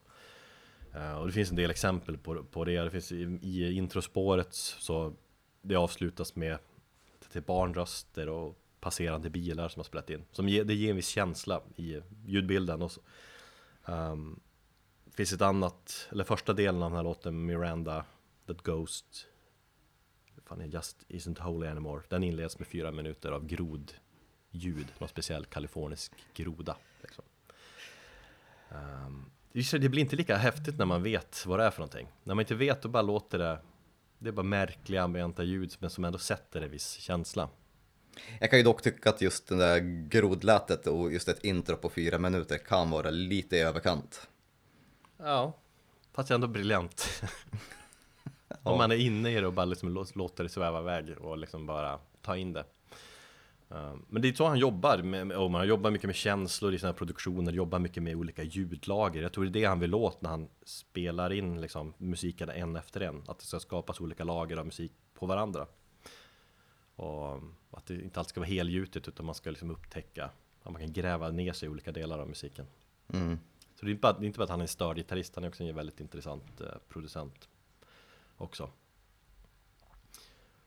[0.95, 2.81] Eh, och det finns en del exempel på, på det.
[2.85, 5.15] Det finns i, i introspåret så
[5.63, 6.59] det avslutas med
[7.33, 10.25] till barnröster och passerande bilar som har spelat in.
[10.33, 12.83] Som ger, det ger en viss känsla i ljudbilden.
[12.83, 13.01] Och så,
[13.85, 14.46] ehm, det
[15.17, 18.05] finns ett annat, eller första delen av den här låten, Miranda,
[18.47, 19.27] That Ghost.
[20.45, 22.03] Fan Just Isn't Holy Anymore.
[22.09, 24.87] Den inleds med fyra minuter av grodljud.
[24.99, 27.25] Någon speciell kalifornisk groda liksom.
[28.71, 32.09] um, Det blir inte lika häftigt när man vet vad det är för någonting.
[32.25, 33.59] När man inte vet då bara låter det
[34.19, 37.49] Det är bara märkliga ambienta ljud men som ändå sätter en viss känsla.
[38.41, 41.91] Jag kan ju dock tycka att just det där grodlätet och just ett intro på
[41.91, 44.29] fyra minuter kan vara lite i överkant.
[45.19, 45.53] Ja.
[46.13, 47.23] Fast ändå briljant.
[48.63, 51.39] Om man är inne i det och bara liksom lå- låter det sväva iväg och
[51.39, 52.65] liksom bara ta in det.
[53.69, 56.79] Um, Men det är så han jobbar, med, och man jobbar mycket med känslor i
[56.79, 59.23] sina produktioner, jobbar mycket med olika ljudlager.
[59.23, 62.77] Jag tror det är det han vill åt när han spelar in liksom, musiken en
[62.77, 63.23] efter en.
[63.27, 65.67] Att det ska skapas olika lager av musik på varandra.
[66.97, 67.35] Och
[67.71, 70.31] att det inte allt ska vara helgjutet utan man ska liksom upptäcka
[70.63, 72.67] att man kan gräva ner sig i olika delar av musiken.
[73.13, 73.39] Mm.
[73.77, 75.35] Så det är inte bara, det är inte bara att han är en störd gitarrist,
[75.35, 77.49] han är också en väldigt intressant eh, producent
[78.37, 78.71] också.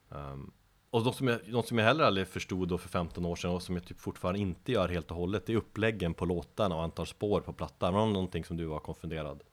[0.09, 0.51] Ehm,
[0.89, 3.51] och något som, jag, något som jag heller aldrig förstod då för 15 år sedan
[3.51, 6.75] och som jag typ fortfarande inte gör helt och hållet Det är uppläggen på låtarna
[6.75, 9.43] och antal spår på plattan Var det någonting som du var konfunderad?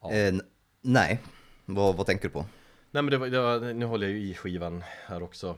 [0.00, 0.12] Ja.
[0.12, 0.34] Eh,
[0.80, 1.22] nej,
[1.64, 2.46] vad, vad tänker du på?
[2.90, 5.56] Nej men det var, det var, nu håller jag ju i skivan här också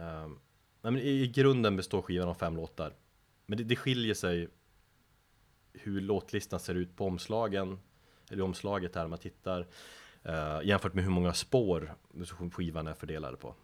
[0.00, 0.38] Ehm,
[0.82, 2.94] Nej men i, i grunden består skivan av fem låtar
[3.46, 4.48] Men det, det skiljer sig
[5.72, 7.78] Hur låtlistan ser ut på omslagen
[8.30, 9.66] Eller omslaget här om man tittar
[10.22, 11.94] eh, Jämfört med hur många spår
[12.52, 13.54] skivan är fördelade på.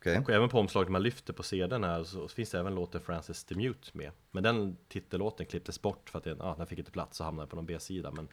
[0.00, 3.00] Okej, Och även på omslaget man lyfter på CDn här så finns det även låten
[3.00, 4.10] Francis the Mute med.
[4.30, 7.48] Men den titellåten klipptes bort för att den, ja, den fick inte plats och hamnade
[7.48, 8.28] på någon B-sida Men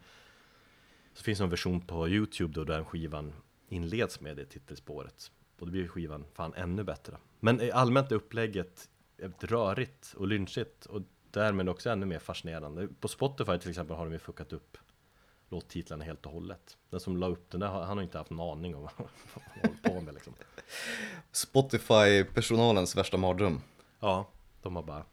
[1.14, 3.34] Så finns det en version på Youtube då där skivan
[3.70, 5.32] inleds med det titelspåret.
[5.60, 7.18] Och då blir skivan fan ännu bättre.
[7.40, 8.90] Men allmänt är upplägget
[9.40, 11.02] rörigt och lynchigt och
[11.32, 12.88] därmed också ännu mer fascinerande.
[13.00, 14.78] På Spotify till exempel har de ju fuckat upp
[15.50, 16.78] låttitlarna helt och hållet.
[16.90, 19.08] Den som la upp den där, han har inte haft en aning om vad han
[19.62, 20.34] håller på med liksom.
[21.32, 23.62] Spotify-personalens värsta mardröm.
[24.00, 24.30] Ja,
[24.62, 25.06] de har bara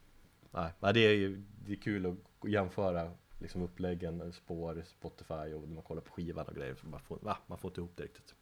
[0.80, 5.74] Nej, det är ju det är kul att jämföra liksom uppläggen, spår, Spotify och när
[5.74, 7.38] man kollar på skivan och grejer man får, va?
[7.46, 8.34] man får inte ihop det riktigt.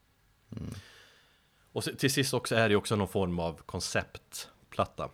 [1.73, 5.11] Och så, till sist också är det också någon form av konceptplatta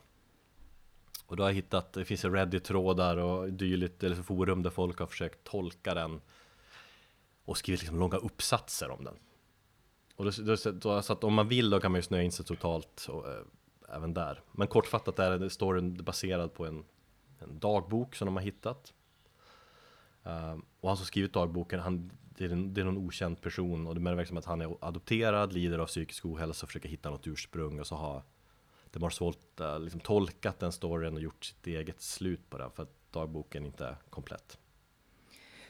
[1.29, 5.07] och då har jag hittat, det finns Reddit-trådar och dylikt, eller forum där folk har
[5.07, 6.21] försökt tolka den
[7.45, 9.15] Och skrivit liksom långa uppsatser om den
[10.19, 12.33] och då, då, då, så att om man vill då kan man ju snöa in
[12.33, 13.43] sig totalt och, äh,
[13.89, 14.41] även där.
[14.53, 16.85] Men kortfattat är det storyn baserad på en,
[17.39, 18.93] en dagbok som de har hittat.
[20.27, 23.87] Uh, och han som skrivit dagboken, han, det, är en, det är någon okänd person
[23.87, 27.11] och det verkar som att han är adopterad, lider av psykisk ohälsa och försöker hitta
[27.11, 28.23] något ursprung och så har
[28.93, 32.71] de har svårt uh, liksom tolkat den storyn och gjort sitt eget slut på den
[32.71, 34.59] för att dagboken inte är komplett.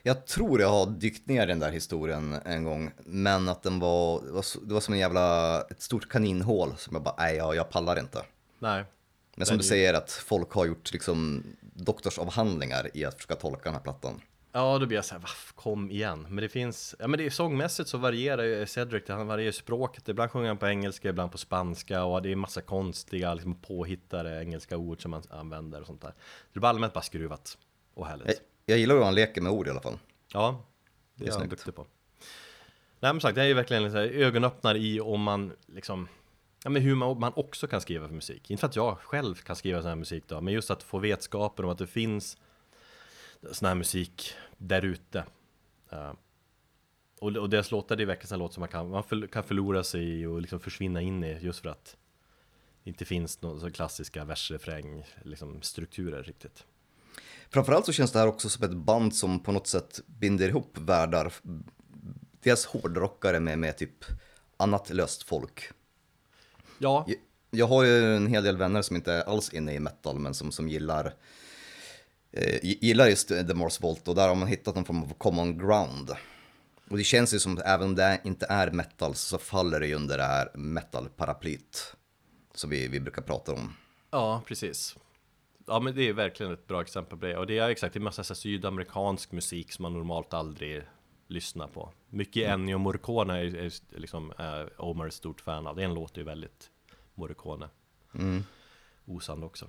[0.02, 3.78] Jag tror jag har dykt ner i den där historien en gång, men att den
[3.78, 4.22] var,
[4.66, 7.98] det var, som en jävla, ett stort kaninhål som jag bara, nej jag, jag pallar
[7.98, 8.24] inte.
[8.58, 8.84] Nej,
[9.36, 13.74] Men som du säger att folk har gjort liksom doktorsavhandlingar i att försöka tolka den
[13.74, 14.20] här plattan.
[14.53, 16.26] Ja, då blir jag såhär, vaff, kom igen.
[16.28, 20.09] Men det finns, ja men det är sångmässigt så varierar ju Cedric, han varierar språket.
[20.09, 24.40] Ibland sjunger han på engelska, ibland på spanska och det är massa konstiga, liksom påhittade
[24.42, 26.14] engelska ord som man använder och sånt där.
[26.53, 27.59] Det är bara allmänt bara skruvat
[27.94, 28.42] och Jag, härligt.
[28.66, 29.99] jag gillar hur han leker med ord i alla fall.
[30.32, 30.64] Ja,
[31.14, 31.86] det Det är är han duktig på.
[33.01, 36.09] Nej men sagt, det är ju verkligen en så här ögonöppnare i om man liksom
[36.64, 38.51] Ja men hur man, man också kan skriva för musik.
[38.51, 40.99] Inte för att jag själv kan skriva sån här musik då, men just att få
[40.99, 42.36] vetskapen om att det finns
[43.53, 45.24] sån här musik där ute.
[45.91, 46.12] Eh,
[47.20, 49.45] och, och deras låtar, det är verkligen en låt som man kan, man förl- kan
[49.45, 51.97] förlora sig i och liksom försvinna in i just för att
[52.84, 56.64] det inte finns några så klassiska versrefräng, liksom strukturer riktigt.
[57.51, 60.78] Framförallt så känns det här också som ett band som på något sätt binder ihop
[60.78, 61.32] världar.
[62.41, 64.05] Dels hårdrockare med, med typ
[64.57, 65.70] annat löst folk.
[66.78, 67.16] Ja, Jag-
[67.51, 70.34] Jag har ju en hel del vänner som inte är alls inne i metal, men
[70.34, 71.14] som, som gillar,
[72.62, 76.10] gillar just The Mars Volt och där har man hittat någon form av common ground.
[76.90, 79.94] Och det känns ju som, även om det inte är metal, så faller det ju
[79.94, 81.94] under det här metal-paraplyt.
[82.54, 83.74] Som vi, vi brukar prata om.
[84.10, 84.96] Ja, precis.
[85.66, 87.36] Ja, men det är verkligen ett bra exempel på det.
[87.36, 90.82] Och det är exakt, det är massa så sydamerikansk musik som man normalt aldrig
[91.26, 91.92] lyssnar på.
[92.08, 95.76] Mycket Ennio Morricone är, är liksom är Omar ett stort fan av.
[95.76, 96.70] Den låter ju väldigt
[97.14, 97.68] Morricone.
[99.06, 99.68] osann också.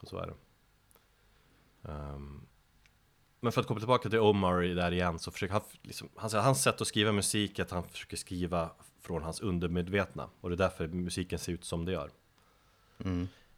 [0.00, 0.34] Och så är det.
[1.88, 2.46] Ehm,
[3.40, 6.44] men för att komma tillbaka till Omar där igen så försöker han, liksom, han säger
[6.44, 8.70] hans sätt att skriva musik är att han försöker skriva
[9.00, 12.10] från hans undermedvetna och det är därför musiken ser ut som det gör.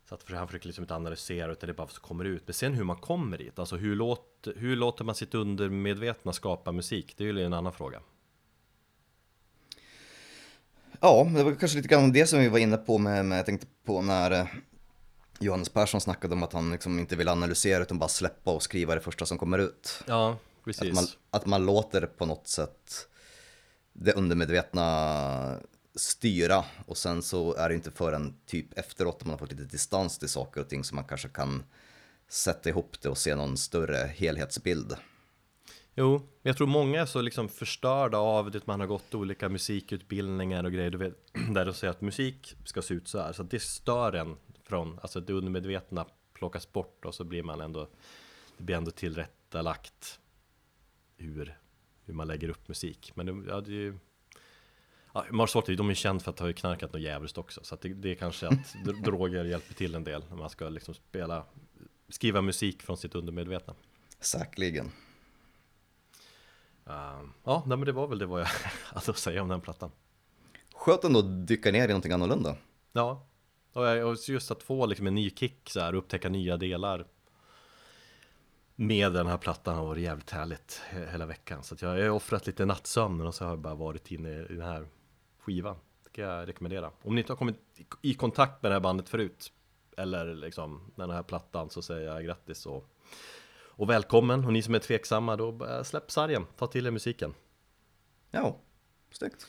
[0.09, 2.43] Så att för han försöker liksom inte analysera utan det är bara som kommer ut.
[2.47, 6.73] Men sen hur man kommer dit, alltså hur, låt, hur låter man sitt undermedvetna skapa
[6.73, 7.15] musik?
[7.17, 8.01] Det är ju en annan fråga.
[11.01, 13.47] Ja, det var kanske lite grann det som vi var inne på med, med jag
[13.47, 14.47] tänkte på när eh,
[15.43, 18.95] Johannes Persson snackade om att han liksom inte vill analysera utan bara släppa och skriva
[18.95, 20.03] det första som kommer ut.
[20.07, 20.89] Ja, precis.
[20.89, 23.09] Att man, att man låter på något sätt
[23.93, 25.59] det undermedvetna
[25.95, 30.19] styra och sen så är det inte förrän typ efteråt man har fått lite distans
[30.19, 31.63] till saker och ting som man kanske kan
[32.29, 34.97] sätta ihop det och se någon större helhetsbild.
[35.95, 39.49] Jo, jag tror många är så liksom förstörda av det att man har gått olika
[39.49, 41.15] musikutbildningar och grejer, du vet,
[41.55, 44.37] där de säger att musik ska se ut så här, så det stör en
[44.73, 47.89] från, alltså det undermedvetna plockas bort och så blir man ändå,
[48.57, 50.21] det blir ändå tillrättalagt
[51.17, 51.59] hur,
[52.05, 53.13] hur man lägger upp musik.
[53.15, 53.99] Men det, ja, det är ju,
[55.13, 57.89] ja, Mars de är kända för att ha knarkat något jävligt också, så att det,
[57.89, 58.53] det är kanske att
[58.85, 61.45] dr- droger hjälper till en del när man ska liksom spela,
[62.09, 63.75] skriva musik från sitt undermedvetna.
[64.21, 64.91] Säkerligen.
[66.87, 68.47] Ehm, ja, nej, men det var väl det vad jag
[68.85, 69.91] hade att säga om den plattan.
[70.75, 72.57] Skönt ändå att dyka ner i någonting annorlunda.
[72.93, 73.27] Ja,
[73.75, 77.07] Eh, och just att få liksom en ny kick så här, upptäcka nya delar
[78.75, 81.63] med den här plattan har varit jävligt härligt hela veckan.
[81.63, 84.47] Så att jag har offrat lite nattsömn och så har jag bara varit inne i
[84.49, 84.87] den här
[85.39, 85.77] skivan.
[86.05, 86.91] Det kan jag rekommendera.
[87.03, 87.57] Om ni inte har kommit
[88.03, 89.53] i- kontakt med det här bandet förut,
[89.97, 92.89] eller liksom den här plattan, så säger jag grattis och,
[93.55, 94.45] och välkommen.
[94.45, 97.35] Och ni som är tveksamma, då släpp sargen, ta till er musiken.
[98.31, 98.57] Ja,
[99.11, 99.47] snyggt.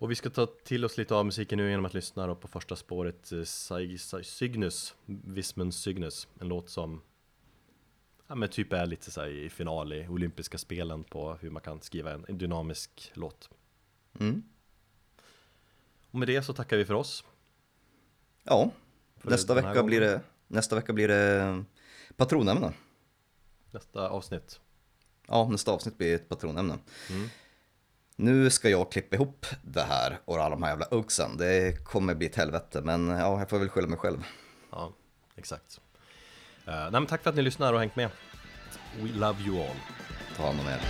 [0.00, 2.48] Och vi ska ta till oss lite av musiken nu genom att lyssna då på
[2.48, 3.42] första spåret eh,
[4.22, 7.02] Cygnus, Vismund Cygnus, en låt som
[8.26, 11.80] ja, men typ är lite så i final i olympiska spelen på hur man kan
[11.80, 13.50] skriva en, en dynamisk låt.
[14.20, 14.42] Mm.
[16.10, 17.24] Och med det så tackar vi för oss.
[18.42, 18.70] Ja,
[19.16, 21.64] För nästa vecka, blir det, nästa vecka blir det
[22.16, 22.72] patronämne.
[23.70, 24.60] Nästa avsnitt.
[25.26, 26.78] Ja, nästa avsnitt blir ett patronämne.
[27.10, 27.28] Mm.
[28.22, 31.36] Nu ska jag klippa ihop det här och alla de här jävla uggsen.
[31.36, 34.24] Det kommer bli ett helvete, men ja, jag får väl skylla mig själv.
[34.70, 34.92] Ja,
[35.36, 35.80] exakt.
[36.68, 38.10] Uh, nej, men tack för att ni lyssnar och hängt med.
[39.00, 39.76] We love you all.
[40.36, 40.80] Ta hand om er.